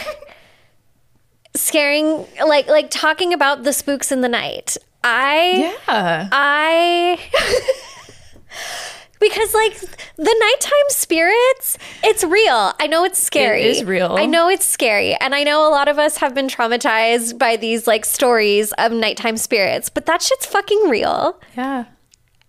[1.54, 4.76] scaring like like talking about the spooks in the night.
[5.04, 7.18] I yeah I
[9.20, 9.78] because like
[10.16, 12.72] the nighttime spirits, it's real.
[12.80, 13.62] I know it's scary.
[13.64, 14.16] It is real.
[14.16, 15.14] I know it's scary.
[15.16, 18.92] And I know a lot of us have been traumatized by these like stories of
[18.92, 21.38] nighttime spirits, but that shit's fucking real.
[21.56, 21.84] yeah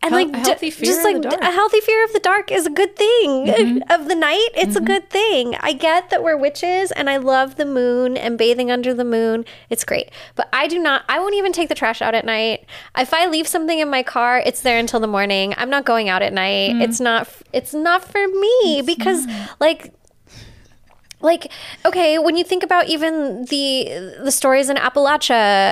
[0.02, 1.41] And Hel- like a d- healthy fear just like the d- dark.
[1.41, 1.52] Mm-hmm.
[1.52, 4.47] a healthy fear of the dark is a good thing of the night.
[4.56, 5.56] It's a good thing.
[5.60, 9.43] I get that we're witches and I love the moon and bathing under the moon.
[9.70, 10.10] It's great.
[10.36, 12.66] But I do not I won't even take the trash out at night.
[12.97, 15.54] If I leave something in my car, it's there until the morning.
[15.58, 16.72] I'm not going out at night.
[16.72, 16.82] Mm.
[16.82, 19.28] It's not it's not for me because
[19.60, 19.93] like
[21.22, 21.52] like
[21.86, 25.30] okay when you think about even the the stories in appalachia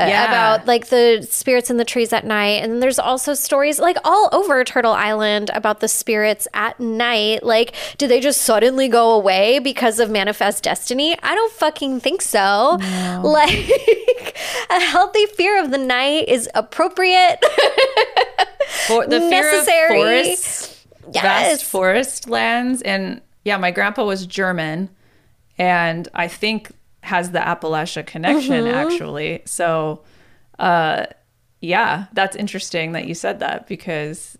[0.09, 0.25] Yeah.
[0.27, 4.27] about like the spirits in the trees at night and there's also stories like all
[4.33, 9.59] over turtle island about the spirits at night like do they just suddenly go away
[9.59, 12.77] because of manifest destiny i don't fucking think so
[13.23, 14.37] like
[14.69, 17.39] a healthy fear of the night is appropriate
[18.87, 19.99] For the fear Necessary.
[20.01, 21.23] of forests, Yes.
[21.23, 24.89] vast forest lands, and yeah, my grandpa was German,
[25.57, 26.71] and I think
[27.03, 28.75] has the Appalachia connection Mm-hmm.
[28.93, 29.41] actually.
[29.45, 30.01] So,
[30.59, 31.05] uh,
[31.61, 34.37] yeah, that's interesting that you said that because,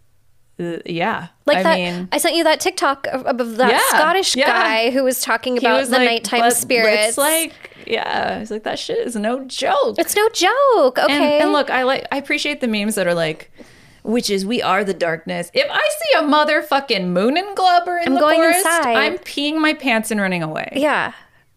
[0.59, 3.79] uh, yeah, like I that mean, i sent you that tiktok of, of that Yeah,
[3.97, 4.47] scottish yeah.
[4.47, 7.53] guy who was talking about was the like, nighttime "But spirits It's like,
[7.87, 9.95] yeah, he's like that shit is no joke.
[9.97, 10.97] It's no joke.
[10.99, 11.39] And, Okay.
[11.39, 13.49] and look, I like I appreciate the memes that are like,
[14.07, 15.51] witches, we are the darkness.
[15.53, 18.95] If I see a motherfucking moon and glubber in I'm the going forest, inside.
[18.95, 20.71] I'm peeing my pants and running away.
[20.75, 21.13] yeah.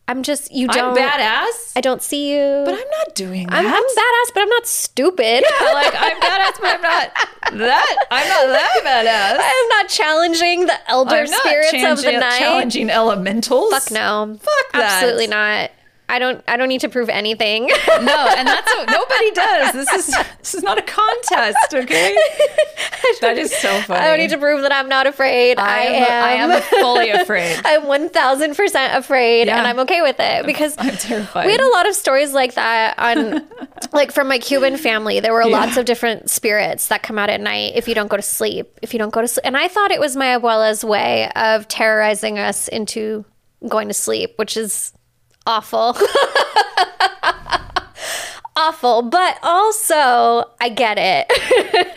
[0.09, 0.97] I'm just you I'm don't.
[0.99, 2.63] badass, I don't see you.
[2.65, 3.55] but I'm not doing that.
[3.55, 5.45] I'm, I'm badass, but I'm not stupid.
[5.49, 7.13] Yeah, like I'm badass, but I'm not
[7.53, 7.97] that.
[8.11, 9.41] I'm not that badass.
[9.41, 12.39] I'm not challenging the elder I'm spirits of the night.
[12.41, 13.71] challenging elementals.
[13.73, 14.37] Fuck no.
[14.43, 14.95] Fuck that.
[15.01, 15.71] Absolutely not.
[16.11, 16.43] I don't.
[16.49, 17.71] I don't need to prove anything.
[18.01, 19.73] No, and that's what nobody does.
[19.75, 20.07] This is
[20.39, 22.17] this is not a contest, okay?
[23.21, 24.01] That is so funny.
[24.01, 25.59] I don't need to prove that I'm not afraid.
[25.59, 26.25] I, am.
[26.25, 27.61] I am fully afraid.
[27.65, 29.59] I'm 1000% afraid Yeah.
[29.59, 31.45] and I'm okay with it because I'm terrified.
[31.47, 33.47] we had a lot of stories like that on
[33.93, 35.21] like from my Cuban family.
[35.21, 38.17] There were lots of different spirits that come out at night if you don't go
[38.17, 38.79] to sleep.
[38.83, 39.45] If you don't go to sleep.
[39.45, 43.25] And I thought it was my abuela's way of terrorizing us into
[43.69, 44.93] going to sleep, which is
[45.47, 45.97] awful.
[48.57, 51.27] awful, but also I get it.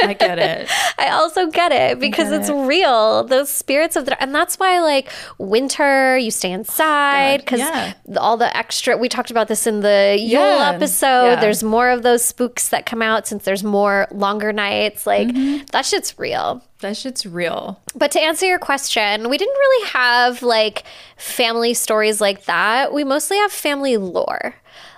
[0.03, 0.69] I get it.
[0.97, 2.53] I also get it because get it's it.
[2.53, 3.23] real.
[3.25, 7.93] Those spirits of the and that's why like winter you stay inside because yeah.
[8.17, 11.25] all the extra we talked about this in the Yule Yeah, episode.
[11.25, 11.41] yeah.
[11.41, 15.05] There's more of those spooks that come out since there's more longer nights.
[15.07, 15.65] Like Mm-hmm.
[15.71, 16.63] that shit's real.
[16.81, 17.79] That shit's real.
[17.95, 20.83] But to answer your question, we didn't really have like
[21.17, 22.93] family stories like that.
[22.93, 24.55] We mostly have family lore.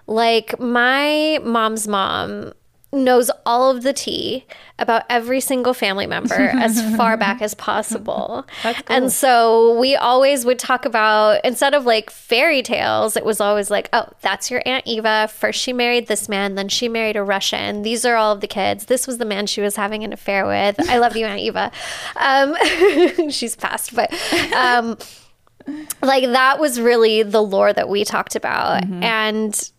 [0.07, 2.53] Like my mom's mom
[2.95, 4.45] knows all of the tea
[4.79, 8.45] about every single family member as far back as possible.
[8.63, 8.95] That's cool.
[8.95, 13.69] And so we always would talk about instead of like fairy tales, it was always
[13.69, 15.29] like, oh, that's your Aunt Eva.
[15.31, 17.83] First she married this man, then she married a Russian.
[17.83, 18.85] These are all of the kids.
[18.85, 20.79] This was the man she was having an affair with.
[20.89, 21.71] I love you, Aunt Eva.
[22.15, 22.55] Um,
[23.29, 24.13] she's passed, but
[24.53, 24.97] um,
[26.01, 28.83] like that was really the lore that we talked about.
[29.03, 29.71] And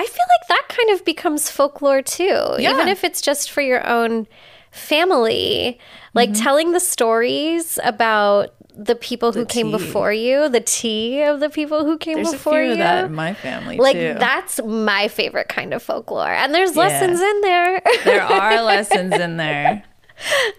[0.00, 2.72] I feel like that kind of becomes folklore too, Yeah.
[2.72, 4.26] even if it's just for your own
[4.70, 5.78] family.
[6.14, 6.42] Like mm-hmm.
[6.42, 9.72] telling the stories about the people who came tea.
[9.72, 12.72] before you, the tea of the people who came There's a before few you.
[12.72, 14.14] of that in my family like too.
[14.18, 17.82] that's my favorite kind of folklore, and there's lessons in there.
[18.04, 19.84] there are lessons in there.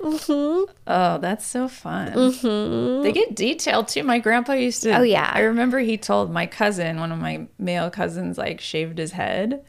[0.02, 0.72] Mm-hmm.
[0.88, 2.14] Oh, that's so fun.
[2.14, 3.04] Mm-hmm.
[3.04, 4.04] They get detailed too.
[4.04, 4.98] My grandpa used to.
[4.98, 5.30] Oh, yeah.
[5.34, 9.64] I remember he told my cousin, one of my male cousins, like shaved his head.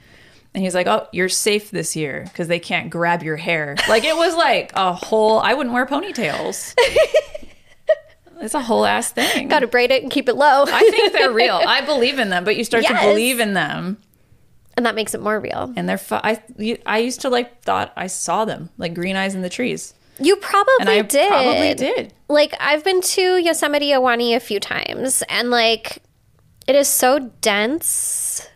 [0.55, 4.05] And he's like, "Oh, you're safe this year because they can't grab your hair." Like
[4.05, 5.39] it was like a whole.
[5.39, 6.75] I wouldn't wear ponytails.
[8.41, 9.49] it's a whole ass thing.
[9.49, 11.59] Got to braid it and keep it low, I think they're real.
[11.67, 13.01] I believe in them, but you start Yes.
[13.01, 13.97] to believe in them,
[14.77, 15.73] and that makes it more real.
[15.77, 15.99] and they're.
[15.99, 19.43] Fu- I you- I used to like thought I saw them like green eyes in
[19.43, 21.29] the trees, You probably and I did.
[21.29, 22.15] probably did.
[22.29, 25.99] like I've been to Yosemite Ahwahnee a few times and like
[26.67, 28.49] it is so dense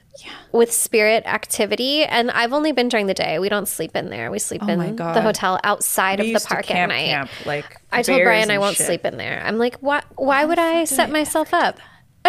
[0.52, 3.38] with spirit activity and I've only been during the day.
[3.38, 4.30] We don't sleep in there.
[4.30, 7.06] We sleep Oh in the hotel outside We of the park at night.
[7.06, 8.86] camp, like I told Brian I won't shit.
[8.86, 9.42] sleep in there.
[9.44, 11.78] I'm like, why why would I set myself up?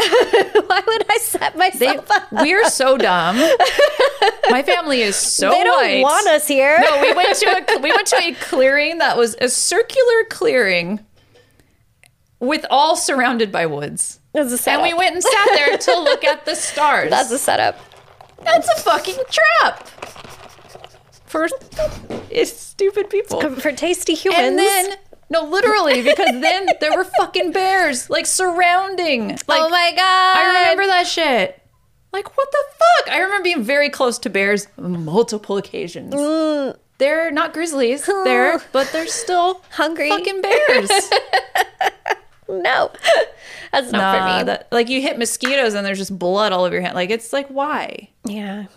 [0.68, 2.32] why would I set myself They, up?
[2.32, 3.36] we're so dumb.
[4.50, 6.02] My family is so They don't white.
[6.04, 6.78] want us here.
[6.82, 11.00] No, we went to a we went to a clearing that was a circular clearing
[12.40, 14.20] with all surrounded by woods.
[14.34, 17.10] That's a And we went and sat there to look at the stars.
[17.10, 17.80] That's a setup.
[18.44, 19.88] That's a fucking trap.
[21.26, 21.50] For
[22.30, 23.42] it's stupid people.
[23.56, 24.42] For tasty humans.
[24.44, 24.98] And then
[25.30, 29.30] no, literally, because then there were fucking bears like surrounding.
[29.48, 30.38] Like oh my god.
[30.38, 31.62] I remember that shit.
[32.14, 33.14] Like, what the fuck?
[33.14, 36.14] I remember being very close to bears multiple occasions.
[36.14, 36.78] Mm.
[37.00, 40.10] They're not grizzlies there, but they're still Hungry.
[40.10, 40.90] fucking bears.
[42.50, 42.92] No.
[43.74, 44.44] That's not for me.
[44.46, 46.96] that, like you hit mosquitoes and there's just blood all over your hand.
[46.96, 48.10] Like it's like why?
[48.24, 48.68] Yeah,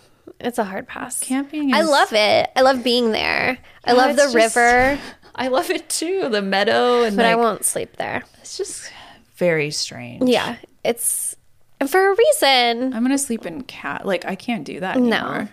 [0.41, 1.21] it's a hard pass.
[1.21, 2.51] Camping I love it.
[2.57, 3.59] I love being there.
[3.85, 4.99] I love the just- river,
[5.35, 6.29] I love it too.
[6.29, 8.23] The meadow and but I won't sleep there.
[8.41, 8.91] it's just
[9.37, 10.29] very strange.
[10.29, 11.35] Yeah, it's
[11.81, 12.93] and for a reason.
[12.95, 14.07] I'm gonna sleep in cat.
[14.07, 15.49] Like I can't do that No.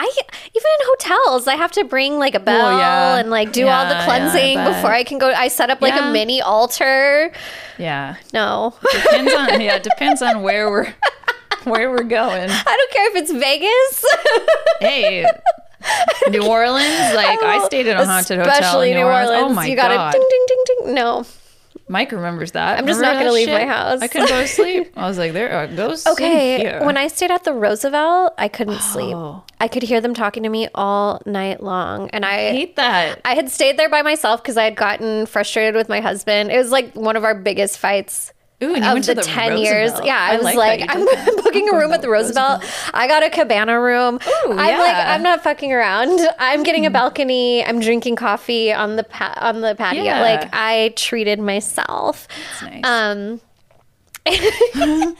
[0.00, 0.12] I
[0.54, 3.16] even in hotels, I have to bring like a bell yeah.
[3.16, 4.74] and like do all Yeah, the yeah, I cleansing bet.
[4.76, 5.32] before I can go.
[5.32, 6.10] I set up like Yeah.
[6.10, 7.32] a mini altar.
[7.78, 8.14] Yeah.
[8.32, 10.94] No, Depends on yeah, it depends on where we're
[11.64, 12.48] where we're going.
[12.50, 14.04] I don't care if it's Vegas.
[14.80, 15.26] Hey,
[16.30, 17.14] New Orleans.
[17.14, 19.30] Like I oh, stayed in a haunted hotel Especially in New New Orleans.
[19.30, 19.52] Oh Orleans.
[19.52, 20.94] Oh my you gotta god, ding ding ding ding.
[20.94, 21.24] No,
[21.88, 22.78] Mike remembers that.
[22.78, 24.00] I'm just not gonna leave my house.
[24.02, 24.92] I couldn't go to sleep.
[24.96, 26.06] I was like, there uh, are ghosts.
[26.06, 26.84] Okay, here.
[26.84, 29.14] when I stayed at the Roosevelt, I couldn't sleep.
[29.16, 29.42] Oh.
[29.58, 33.20] I could hear them talking to me all night long, and I I hate that.
[33.24, 36.52] I had stayed there by myself because I had gotten frustrated with my husband.
[36.52, 38.32] It was like one of our biggest fights.
[38.62, 39.92] Ooh, and of went the, the 10 years.
[40.02, 41.04] Yeah, I, I was like like, I'm
[41.42, 42.64] booking a room at the to Roosevelt.
[42.92, 44.18] I got a cabana room.
[44.24, 44.96] I'm like.
[44.96, 46.20] I'm not fucking around.
[46.38, 47.64] I'm getting a balcony.
[47.64, 50.02] I'm drinking coffee on the pa- on the patio.
[50.02, 50.22] Yeah.
[50.22, 52.26] Like I treated myself.
[52.60, 52.84] That's nice.
[52.84, 53.40] Um,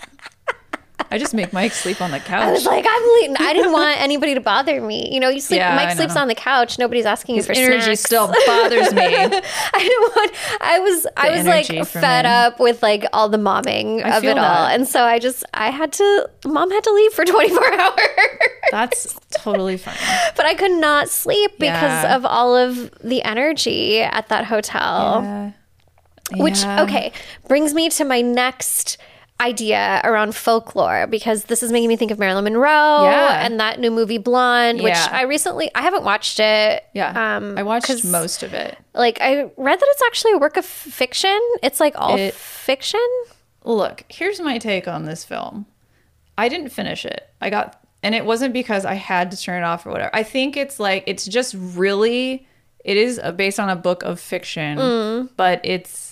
[1.10, 2.42] I just make Mike sleep on the couch.
[2.44, 3.36] I was like, I'm leaving.
[3.38, 5.12] I didn't want anybody to bother me.
[5.12, 5.58] You know, you sleep.
[5.58, 6.78] Yeah, Mike sleeps on the couch.
[6.78, 8.00] Nobody's asking you for energy snacks.
[8.02, 9.02] still bothers me.
[9.16, 10.32] I didn't want.
[10.60, 11.06] I was.
[11.16, 12.30] I was like fed him.
[12.30, 14.74] up with like all the momming I of it all, that.
[14.74, 16.30] and so I just I had to.
[16.44, 17.98] Mom had to leave for 24 hours,
[18.70, 19.96] That's totally fine.
[20.36, 22.16] but I could not sleep because Yeah.
[22.16, 25.22] of all of the energy at that hotel.
[25.22, 25.52] Yeah.
[26.36, 27.12] Which okay
[27.48, 28.98] brings me to my next
[29.40, 33.44] idea around folklore because this is making me think of Marilyn Monroe Yeah.
[33.46, 35.08] and that new movie Blonde, which Yeah.
[35.12, 36.84] I recently I haven't watched it.
[36.92, 37.36] Yeah.
[37.36, 38.76] um, I watched most of it.
[38.94, 41.38] Like I read that it's actually a work of fiction.
[41.62, 43.00] It's like all It- fiction.
[43.64, 45.66] Look, here's my take on this film.
[46.36, 47.28] I didn't finish it.
[47.40, 50.10] I got and it wasn't because I had to turn it off or whatever.
[50.14, 52.46] I think it's like it's just really
[52.84, 56.07] it is based on a book of fiction, but it's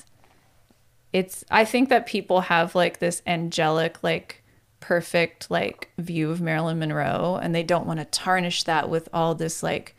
[1.16, 4.42] it's I think that people have like this angelic like
[4.80, 9.34] perfect like view of Marilyn Monroe and they don't want to tarnish that with all
[9.34, 9.96] this like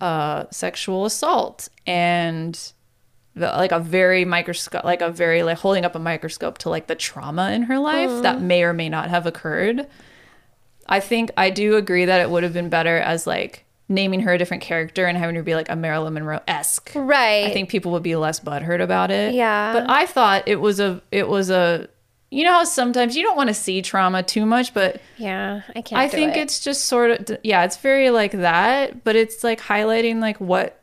[0.00, 2.72] uh sexual assault and
[3.34, 6.86] the, like a very microscope like a very like holding up a microscope to like
[6.86, 9.84] the trauma in her life that may or may not have occurred.
[10.86, 14.32] I think i do agree that it would have been better as like naming her
[14.34, 17.44] a different character and having her be like a marilyn monroe-esque Right.
[17.46, 19.72] i think people would be less butthurt about it Yeah.
[19.72, 21.88] but i thought it was a it was a
[22.30, 25.82] you know how sometimes you don't want to see trauma too much but Yeah, I
[25.82, 26.00] can't.
[26.00, 26.40] I think it.
[26.40, 30.80] it's just sort of yeah, it's very like that, but it's like highlighting like what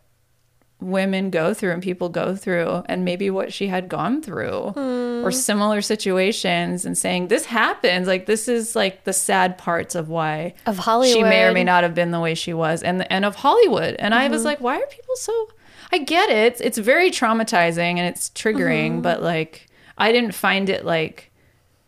[0.82, 5.24] women go through and people go through and maybe what she had gone through Hmm.
[5.26, 10.10] or similar situations and saying this happens like this is like the sad parts of
[10.10, 13.10] why Of Hollywood she may or may not have been the way she was and
[13.12, 14.34] and of Hollywood and I Mm-hmm.
[14.34, 15.50] was like why are people so
[15.92, 19.02] I get it it's, very traumatizing and it's triggering Mm-hmm.
[19.02, 19.68] but like
[19.98, 21.32] I didn't find it like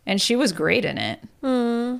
[0.06, 1.18] and she was great in it.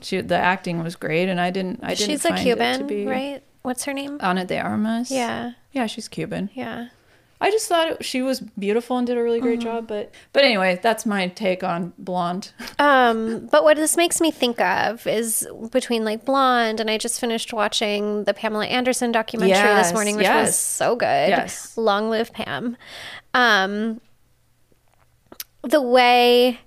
[0.05, 1.81] She the acting was great, and I didn't.
[1.83, 2.07] I didn't.
[2.07, 2.13] Hmm.
[2.13, 3.43] She's a Cuban, to be right?
[3.65, 4.19] What's her name?
[4.21, 5.11] Ana de Armas.
[5.11, 6.51] Yeah, yeah, she's Cuban.
[6.55, 6.89] yeah.
[7.41, 9.69] I just thought it, she was beautiful and did a really great Mm-hmm.
[9.69, 9.87] job.
[9.89, 12.53] But but anyway, that's my take on Blonde.
[12.79, 17.19] Um, but what this makes me think of is between like Blonde and I just
[17.21, 21.29] finished watching the Pamela Anderson documentary Yes, this morning, which was so good.
[21.31, 21.77] Yes.
[21.77, 22.77] Long live Pam.
[23.35, 24.01] Um,
[25.63, 26.61] the way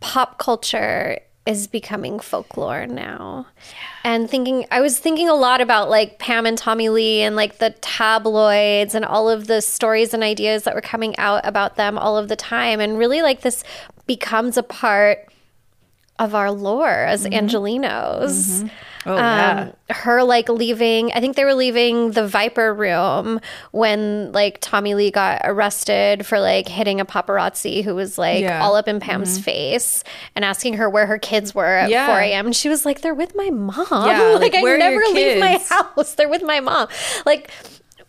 [0.00, 3.46] pop culture is becoming folklore now.
[4.04, 7.58] And thinking I was thinking a lot about like Pam and Tommy Lee and like
[7.58, 11.98] the tabloids and all of the stories and ideas that were coming out about them
[11.98, 13.64] all of the time and really like this
[14.06, 15.28] becomes a part
[16.24, 18.68] of our lore as Angelenos.
[19.04, 23.40] Oh yeah, Um, her like leaving, I think they were leaving the Viper room
[23.72, 28.62] when like Tommy Lee got arrested for like hitting a paparazzi who was like Yeah.
[28.62, 30.04] all up in Pam's face
[30.36, 32.06] and asking her where her kids were at Yeah.
[32.06, 32.46] 4 a.m.
[32.46, 33.76] And she was like, they're with my mom.
[33.90, 36.14] Yeah, like, like, I never leave my house.
[36.22, 36.86] They're with my mom.
[37.26, 37.50] Like,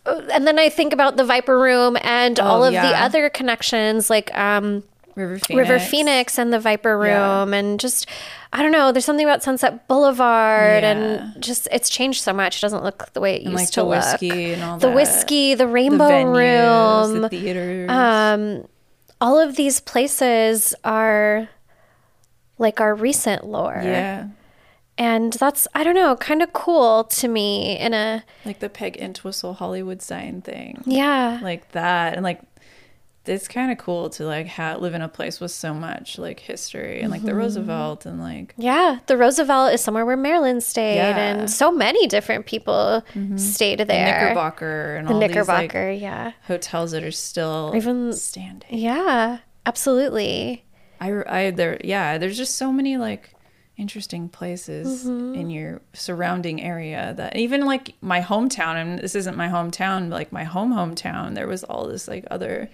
[0.06, 3.30] uh, and then I think about the Viper room and all of the Oh, other
[3.30, 4.84] connections, like um,
[5.16, 5.68] River Phoenix.
[5.68, 7.40] River Phoenix and the Viper Yeah.
[7.40, 8.06] Room, and just
[8.52, 8.92] I don't know.
[8.92, 10.90] There's something about Sunset Boulevard, Yeah.
[10.90, 12.58] and just it's changed so much.
[12.58, 13.96] It doesn't look the way it and used like to the look.
[14.04, 14.94] whiskey and all the that.
[14.94, 17.90] whiskey, the the Rainbow venues, Room, the theaters.
[17.90, 18.66] um,
[19.20, 21.48] all of these places are
[22.58, 24.28] like our recent lore, yeah,
[24.96, 28.96] and that's I don't know, kind of cool to me in a like the Peg
[28.96, 30.82] Entwistle Hollywood sign thing.
[30.86, 32.40] yeah, like that and like
[33.26, 36.40] it's kind of cool to like ha- live in a place with so much like
[36.40, 37.28] history and like Mm-hmm.
[37.28, 41.16] the Roosevelt and like Yeah, the Roosevelt is somewhere where Marilyn stayed, Yeah.
[41.16, 43.02] and so many different people
[43.36, 44.20] stayed there.
[44.28, 48.76] Knickerbocker and the all Knickerbocker, these yeah, hotels that are still Even- standing.
[48.78, 50.64] yeah, absolutely.
[51.00, 53.30] I, I there yeah there's just so many like
[53.76, 55.34] interesting places Mm-hmm.
[55.34, 60.14] in your surrounding area that even like my hometown and this isn't my hometown but
[60.16, 62.70] like my home hometown there was all this like other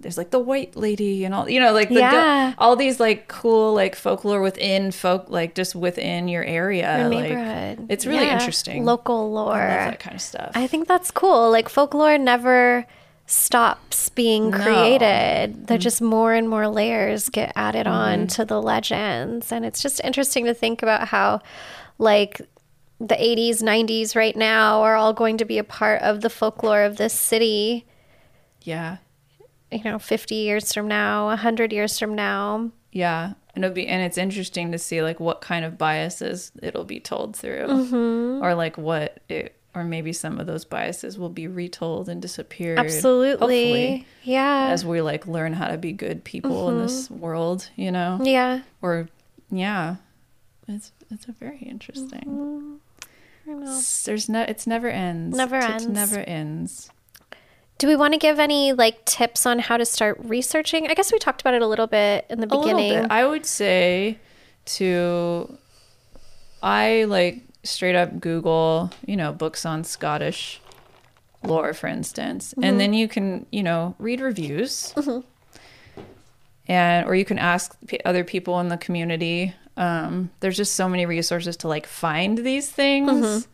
[0.00, 2.54] there's like the white lady and all you know like the Yeah.
[2.58, 7.22] all these like cool like folklore within folk like just within your area Your like
[7.30, 7.86] neighborhood.
[7.88, 9.56] it's really Yeah, interesting Local lore.
[9.56, 11.50] That kind of stuff I think that's cool.
[11.50, 12.86] Like folklore never
[13.26, 14.58] stops being No.
[14.58, 15.66] created.
[15.66, 15.80] There mm.
[15.80, 18.26] just more and more layers get added on mm-hmm.
[18.26, 19.50] to the legends.
[19.50, 21.40] And it's just interesting to think about how
[21.98, 22.40] like
[23.00, 26.82] the 80s, 90s right now are all going to be a part of the folklore
[26.82, 27.84] of this city,
[28.62, 28.98] yeah
[29.72, 32.70] you know, 50 years from now, 100 years from now.
[32.92, 36.84] Yeah, and it'll be and it's interesting to see like what kind of biases it'll
[36.84, 38.42] be told through, Mm-hmm.
[38.44, 42.78] or like what it or maybe some of those biases will be retold and disappeared.
[42.78, 44.06] Absolutely.
[44.22, 44.68] Yeah.
[44.70, 47.20] as we like learn how to be good people in this Mm-hmm.
[47.20, 48.62] world, you know, yeah.
[48.80, 49.08] or
[49.50, 49.96] yeah,
[50.66, 52.80] it's it's a very interesting.
[53.62, 55.36] S- There's no, it's never ends.
[55.36, 55.86] Never It ends.
[55.86, 56.90] never ends.
[57.78, 60.88] Do we want to give any like tips on how to start researching?
[60.88, 63.06] I guess we talked about it a little bit in the beginning.
[63.10, 64.18] I would say
[64.66, 65.58] to
[66.62, 70.60] I like straight up Google, you know, books on Scottish
[71.42, 72.78] lore, for instance, and mm-hmm.
[72.78, 75.20] then you can, you know, read reviews, mm-hmm.
[76.66, 79.54] and or you can ask p- other people in the community.
[79.76, 83.10] Um, there's just so many resources to like find these things.
[83.10, 83.50] Mm-hmm.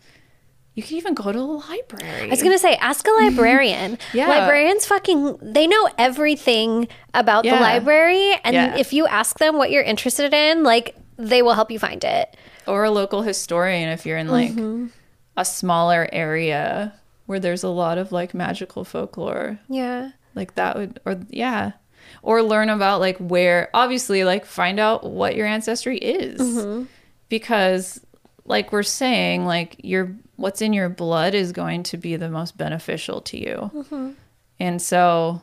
[0.75, 2.27] You can even go to a library.
[2.27, 3.99] I was gonna say, ask a librarian.
[4.15, 4.29] Yeah.
[4.29, 7.57] Librarians fucking they know everything about Yeah.
[7.57, 8.33] the library.
[8.45, 8.77] And Yeah.
[8.77, 12.37] if you ask them what you're interested in, like they will help you find it.
[12.67, 14.87] or a local historian if you're in like mm-hmm.
[15.37, 16.95] a smaller area
[17.27, 20.11] where there's a lot of like magical folklore Yeah.
[20.37, 21.73] like that would or yeah
[22.23, 26.85] or learn about like where obviously like find out what your ancestry is mm-hmm.
[27.29, 28.01] because
[28.45, 32.59] like we're saying like your what's in your blood is going to be the most
[32.59, 33.71] beneficial to you.
[33.73, 34.11] Mm-hmm.
[34.59, 35.41] And so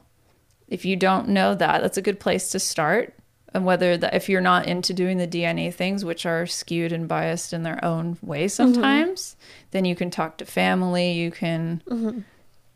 [0.68, 3.14] if you don't know that that's a good place to start.
[3.54, 7.08] And whether that if you're not into doing the dna things which are skewed and
[7.08, 8.50] biased in their own way mm-hmm.
[8.50, 9.36] sometimes
[9.72, 12.20] then you can talk to family you can mm-hmm.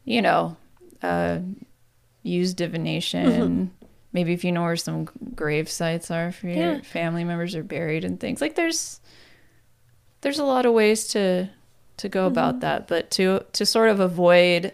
[0.04, 0.58] you know
[1.04, 1.38] uh,
[2.24, 3.72] use divination.
[4.14, 6.82] Maybe if you know where some grave sites are for your Yeah.
[6.82, 8.42] family members are buried and things.
[8.42, 9.02] Like there's
[10.22, 11.50] there's a lot of ways to
[12.04, 12.60] to go about mm-hmm.
[12.60, 14.74] that but to to sort of avoid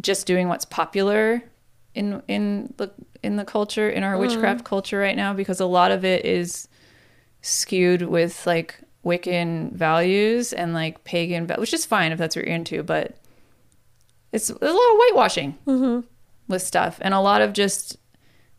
[0.00, 1.40] just doing what's popular
[1.94, 2.90] in in the
[3.22, 4.66] in the culture in our witchcraft mm-hmm.
[4.66, 6.66] culture right now because a lot of it is
[7.42, 12.54] skewed with like Wiccan values and like pagan, which is fine if that's what you're
[12.54, 13.16] into, but
[14.32, 16.06] it's a lot of whitewashing mm-hmm.
[16.48, 17.96] with stuff and a lot of just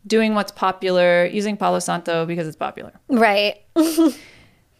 [0.06, 3.56] doing what's popular, using Palo Santo because it's popular, Right.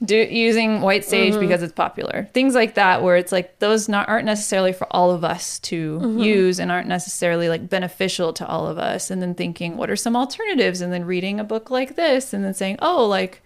[0.05, 1.41] do using white sage mm-hmm.
[1.41, 5.11] because it's popular, things like that, where it's like those not aren't necessarily for all
[5.11, 6.19] of us to mm-hmm.
[6.19, 9.97] use and aren't necessarily like beneficial to all of us, and then thinking what are
[9.97, 13.43] some alternatives, and then reading a book like this, and then saying oh like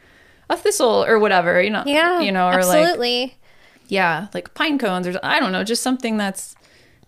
[0.50, 2.20] a thistle or whatever, you know, Yeah.
[2.20, 3.36] you know, or like absolutely.
[3.88, 6.54] yeah like pine cones or i don't know just something that's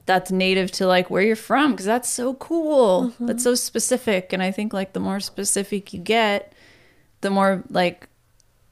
[0.06, 3.14] that's native to like where you're from because that's so cool.
[3.20, 3.38] That's mm-hmm.
[3.38, 4.32] so specific.
[4.32, 6.52] And i think like the more specific you get
[7.20, 8.08] the more like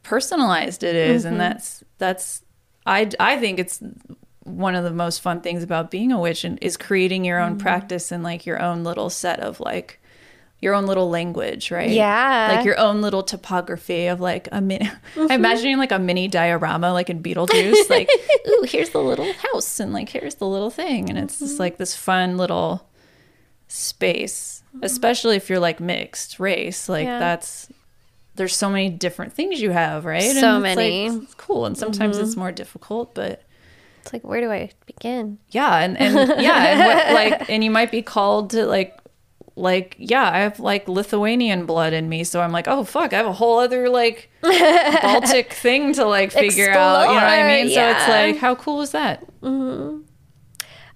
[0.08, 1.50] personalized it is, and mm-hmm.
[1.50, 2.42] that's that's
[2.86, 3.82] i i think it's
[4.44, 7.52] one of the most fun things about being a witch and is creating your own
[7.52, 7.58] mm-hmm.
[7.58, 10.00] practice and like your own little set of like
[10.60, 11.90] your own little language, right?
[11.90, 12.54] Yeah.
[12.56, 14.86] Like your own little topography of like a mini.
[15.16, 15.30] I'm mm-hmm.
[15.30, 17.88] imagining like a mini diorama, like in Beetlejuice.
[17.90, 18.10] like,
[18.48, 21.76] ooh, here's the little house, and like here's the little thing, and it's just like
[21.76, 22.88] this fun little
[23.68, 24.62] space.
[24.82, 27.18] Especially if you're like mixed race, like Yeah.
[27.18, 27.68] that's
[28.38, 30.22] there's so many different things you have, right?
[30.22, 31.06] So like, many.
[31.06, 32.40] it's cool, and sometimes it's mm-hmm.
[32.40, 33.42] more difficult, but
[34.00, 35.38] It's like, where do I begin?
[35.50, 38.98] yeah and, and yeah and what, like and you might be called to like
[39.54, 43.16] like yeah i have like lithuanian blood in me so i'm like oh fuck i
[43.16, 47.46] have a whole other like baltic thing to like figure out you know what i
[47.46, 50.02] mean Explore, so it's like how cool is that mm-hmm.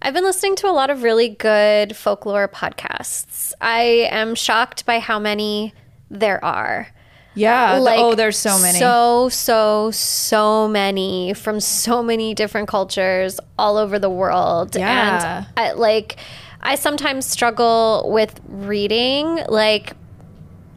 [0.05, 3.53] I've been listening to a lot of really good folklore podcasts.
[3.61, 5.74] I am shocked by how many
[6.11, 6.88] there are.
[7.34, 12.68] Yeah oh, Like, oh there's so many So, so, so many from so many different
[12.68, 14.76] cultures all over the world.
[14.76, 15.38] Yeah.
[15.38, 16.16] And I, like,
[16.60, 19.40] I sometimes struggle with reading.
[19.48, 19.94] Like,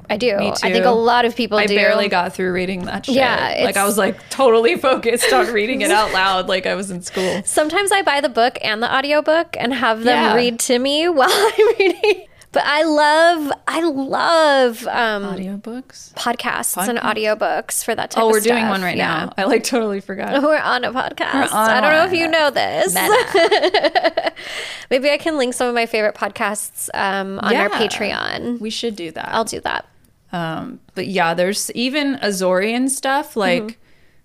[0.10, 0.36] I do.
[0.38, 1.76] I think a lot of people I do.
[1.76, 3.16] barely got through reading that shit.
[3.16, 6.92] Yeah, like I was like totally focused on reading it out loud, like I was
[6.92, 7.42] in school.
[7.46, 10.36] Sometimes I buy the book and the audiobook and have them Yeah.
[10.36, 12.28] read to me while I'm reading.
[12.56, 16.14] But I love, I love um, Audiobooks.
[16.14, 17.38] podcasts, and Podcasts?
[17.38, 19.26] audiobooks for that type Oh, we're doing one right Yeah.
[19.26, 19.34] now.
[19.38, 20.42] I like totally forgot.
[20.44, 21.52] We're on a podcast.
[21.52, 22.94] on I don't know if you know this.
[24.90, 28.62] Maybe I can link some of my favorite podcasts um, on our Patreon.
[28.62, 29.30] We should do that.
[29.34, 29.86] I'll do that.
[30.32, 33.36] Um, but yeah, there's even Azorean stuff.
[33.36, 33.80] Like,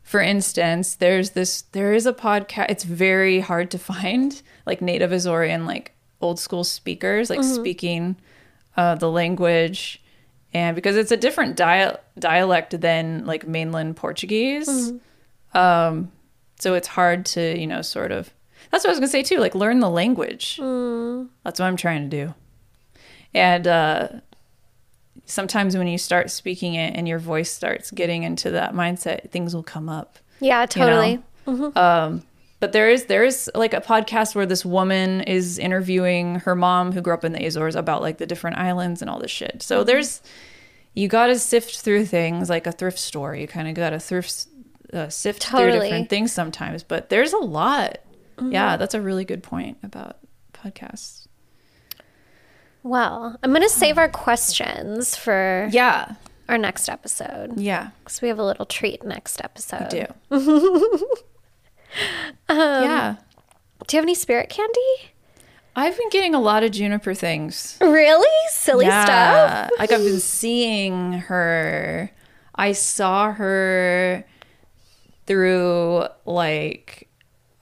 [0.05, 2.67] for instance, there's this, there is a podcast.
[2.71, 8.17] It's very hard to find like native Azorean, like old school speakers, like speaking
[8.77, 10.03] uh, the language.
[10.53, 14.93] And because it's a different dia- dialect than like mainland Portuguese.
[15.55, 16.13] Um,
[16.59, 18.31] so it's hard to, you know, sort of,
[18.71, 20.57] that's what I was going to say too, like learn the language.
[20.59, 22.35] That's what I'm trying to do.
[23.33, 24.09] And, uh,
[25.27, 29.55] sometimes when you start speaking it and your voice starts getting into that mindset, things
[29.55, 30.19] will come up.
[30.41, 31.23] Yeah, you know?
[31.47, 31.73] totally.
[31.77, 32.25] Um,
[32.61, 36.93] but there is there is like a podcast where this woman is interviewing her mom
[36.93, 39.49] who grew up in the Azores about like the different islands and all this shit.
[39.51, 39.61] Mm-hmm.
[39.61, 40.23] So there's
[40.95, 43.35] you got to sift through things like a thrift store.
[43.35, 44.47] You kind of got to thrift
[44.93, 45.73] uh, sift through Totally.
[45.73, 45.83] Mm-hmm.
[45.85, 46.83] different things sometimes.
[46.83, 47.99] But there's a lot.
[48.43, 50.17] Yeah, that's a really good point about
[50.55, 51.27] podcasts.
[52.83, 56.15] Well, I'm going to save our questions for Yeah,
[56.49, 59.91] our next episode yeah, because we have a little treat next episode.
[59.91, 60.07] do.
[62.49, 63.17] Um, yeah.
[63.87, 65.13] Do you have any spirit candy?
[65.77, 67.77] I've been getting a lot of juniper things.
[67.81, 68.49] Really?
[68.51, 69.71] Silly stuff?
[69.79, 72.11] Like I've been seeing her.
[72.57, 74.25] I saw her
[75.27, 77.09] through like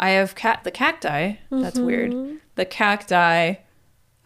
[0.00, 1.34] I have cat the cacti.
[1.50, 2.12] That's weird.
[2.12, 2.36] Mm-hmm.
[2.54, 3.56] The cacti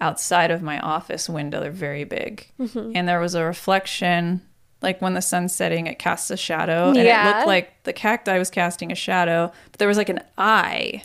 [0.00, 2.50] outside of my office window, they're very big.
[2.60, 2.92] Mm-hmm.
[2.94, 4.42] And there was a reflection
[4.82, 8.38] like when the sun's setting, it casts a shadow, and it looked like the cacti
[8.38, 11.02] was casting a shadow, but there was like an eye,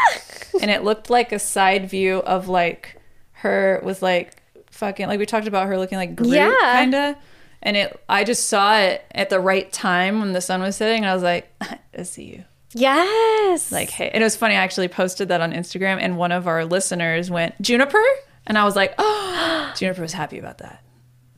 [0.60, 2.96] and it looked like a side view of like
[3.32, 6.54] her with like fucking like we talked about her looking like Groot, Yeah.
[6.60, 7.16] kind of.
[7.62, 11.02] And it, I just saw it at the right time when the sun was setting,
[11.02, 11.52] and I was like,
[11.96, 13.70] "I see you." Yes.
[13.70, 14.54] Like, hey, and it was funny.
[14.54, 18.02] I actually posted that on Instagram, and one of our listeners went Juniper,
[18.46, 20.82] and I was like, "Oh, Juniper was happy about that."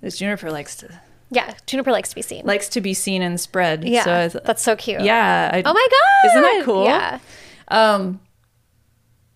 [0.01, 1.01] This Juniper likes to
[1.33, 2.45] yeah, Juniper likes to be seen.
[2.47, 3.83] likes to be seen and spread.
[3.85, 5.01] yeah, so th- that's so cute.
[5.01, 5.51] yeah.
[5.53, 6.31] I, Oh my god.
[6.31, 6.85] Isn't that cool?
[6.85, 7.19] Yeah.
[7.69, 8.21] Um,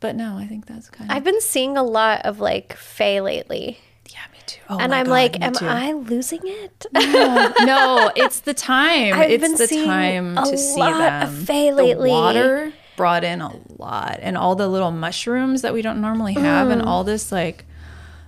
[0.00, 3.20] but no, I think that's kind of I've been seeing a lot of like Fae
[3.20, 3.78] lately.
[4.10, 4.60] yeah, me too.
[4.68, 4.84] Oh my god.
[4.84, 5.66] and I'm God, like, am too.
[5.66, 6.86] I losing it?
[6.92, 9.14] no, it's the time.
[9.18, 11.22] I've it's been the seeing time a to see lot them.
[11.28, 12.10] of Fae lately.
[12.10, 16.34] The water brought in a lot, and all the little mushrooms that we don't normally
[16.34, 17.64] have, and all this like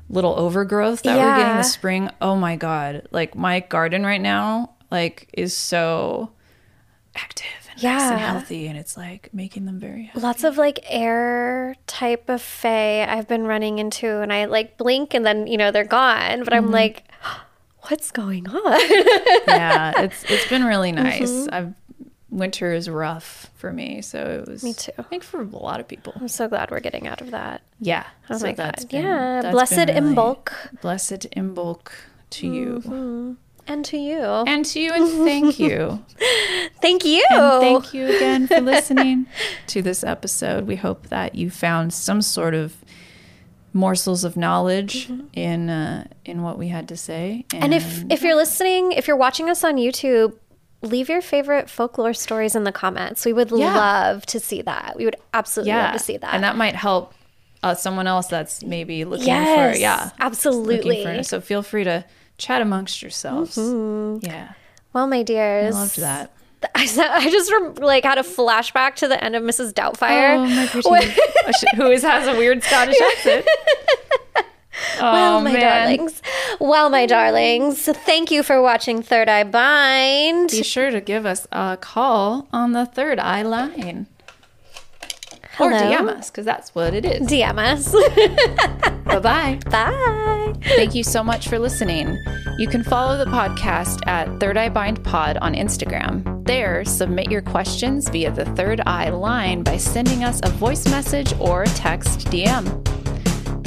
[0.08, 1.56] little overgrowth that we're getting.
[1.58, 2.10] This spring.
[2.20, 3.06] Oh my god!
[3.10, 6.30] Like my garden right now, like is so
[7.14, 10.20] active and nice and healthy, and it's like making them very happy.
[10.20, 15.14] Lots of like air type of Fae I've been running into, and I like blink
[15.14, 16.40] and then, you know, they're gone.
[16.44, 16.64] But Mm-hmm.
[16.66, 17.04] I'm like,
[17.88, 18.80] what's going on?
[19.48, 21.30] yeah, it's it's been really nice.
[21.30, 21.54] Mm-hmm.
[21.54, 21.74] I've
[22.30, 24.62] winter is rough for me, so it was.
[24.62, 24.92] Me too.
[24.98, 26.12] I think for a lot of people.
[26.16, 27.62] I'm so glad we're getting out of that.
[27.80, 28.04] Yeah.
[28.30, 28.90] Oh so my that's God.
[28.90, 29.50] been- Yeah.
[29.50, 30.52] Blessed been in bulk.
[30.82, 31.92] Blessed in bulk
[32.30, 33.36] to you.
[33.66, 34.20] And to you.
[34.20, 36.02] And to you, and thank you.
[36.80, 37.22] Thank you.
[37.30, 39.26] And thank you again for listening
[39.66, 40.66] to this episode.
[40.66, 42.76] We hope that you found some sort of
[43.74, 47.44] morsels of knowledge in uh, in what we had to say.
[47.52, 50.34] And if if you're listening, if you're watching us on YouTube,
[50.82, 53.24] leave your favorite folklore stories in the comments.
[53.24, 53.74] We would Yeah.
[53.74, 54.94] love to see that.
[54.96, 56.34] We would absolutely love to see that.
[56.34, 57.14] and that might help
[57.62, 61.02] uh, someone else that's maybe looking yes, for yeah, absolutely.
[61.04, 61.22] for.
[61.24, 62.04] So feel free to
[62.38, 63.56] chat amongst yourselves.
[63.58, 64.52] Yeah,
[64.92, 66.32] well, my I dears, loved that.
[66.74, 69.72] I, I just like had a flashback to the end of Mrs.
[69.72, 70.36] Doubtfire.
[70.36, 70.66] Oh, my
[71.76, 73.46] Who is, has a weird Scottish accent.
[75.00, 75.60] Oh, well, my man.
[75.60, 76.22] darlings.
[76.60, 77.84] Well, my darlings.
[77.84, 80.50] Thank you for watching Third Eye Bind.
[80.50, 84.06] Be sure to give us a call on the third eye line.
[85.60, 85.90] Or Hello?
[85.90, 87.26] DM us, because that's what it is.
[87.26, 87.92] DM us.
[89.04, 89.58] bye bye.
[89.68, 90.54] Bye.
[90.62, 92.16] Thank you so much for listening.
[92.58, 96.44] You can follow the podcast at Third Eye Bind Pod on Instagram.
[96.46, 101.32] There, submit your questions via the Third Eye line by sending us a voice message
[101.40, 102.84] or text DM.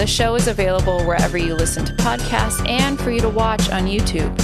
[0.02, 3.84] The show is available wherever you listen to podcasts and for you to watch on
[3.84, 4.36] YouTube.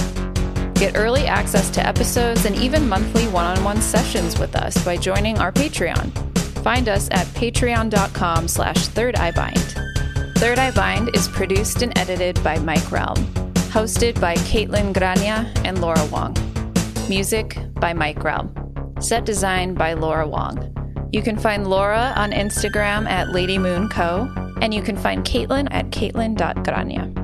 [0.76, 5.50] Get early access to episodes and even monthly one-on-one sessions with us by joining our
[5.50, 6.12] Patreon.
[6.62, 10.36] Find us at patreon.com slash thirdeyebind.
[10.38, 13.16] Third Eye Bind is produced and edited by Mike Realm.
[13.72, 16.36] Hosted by Kaitlyn Grania and Laura Wong.
[17.08, 18.54] Music by Mike Realm.
[19.00, 20.72] Set design by Laura Wong.
[21.12, 24.32] You can find Laura on Instagram at Lady Moon Co.
[24.62, 27.17] And you can find Kaitlyn at caitlin.grania.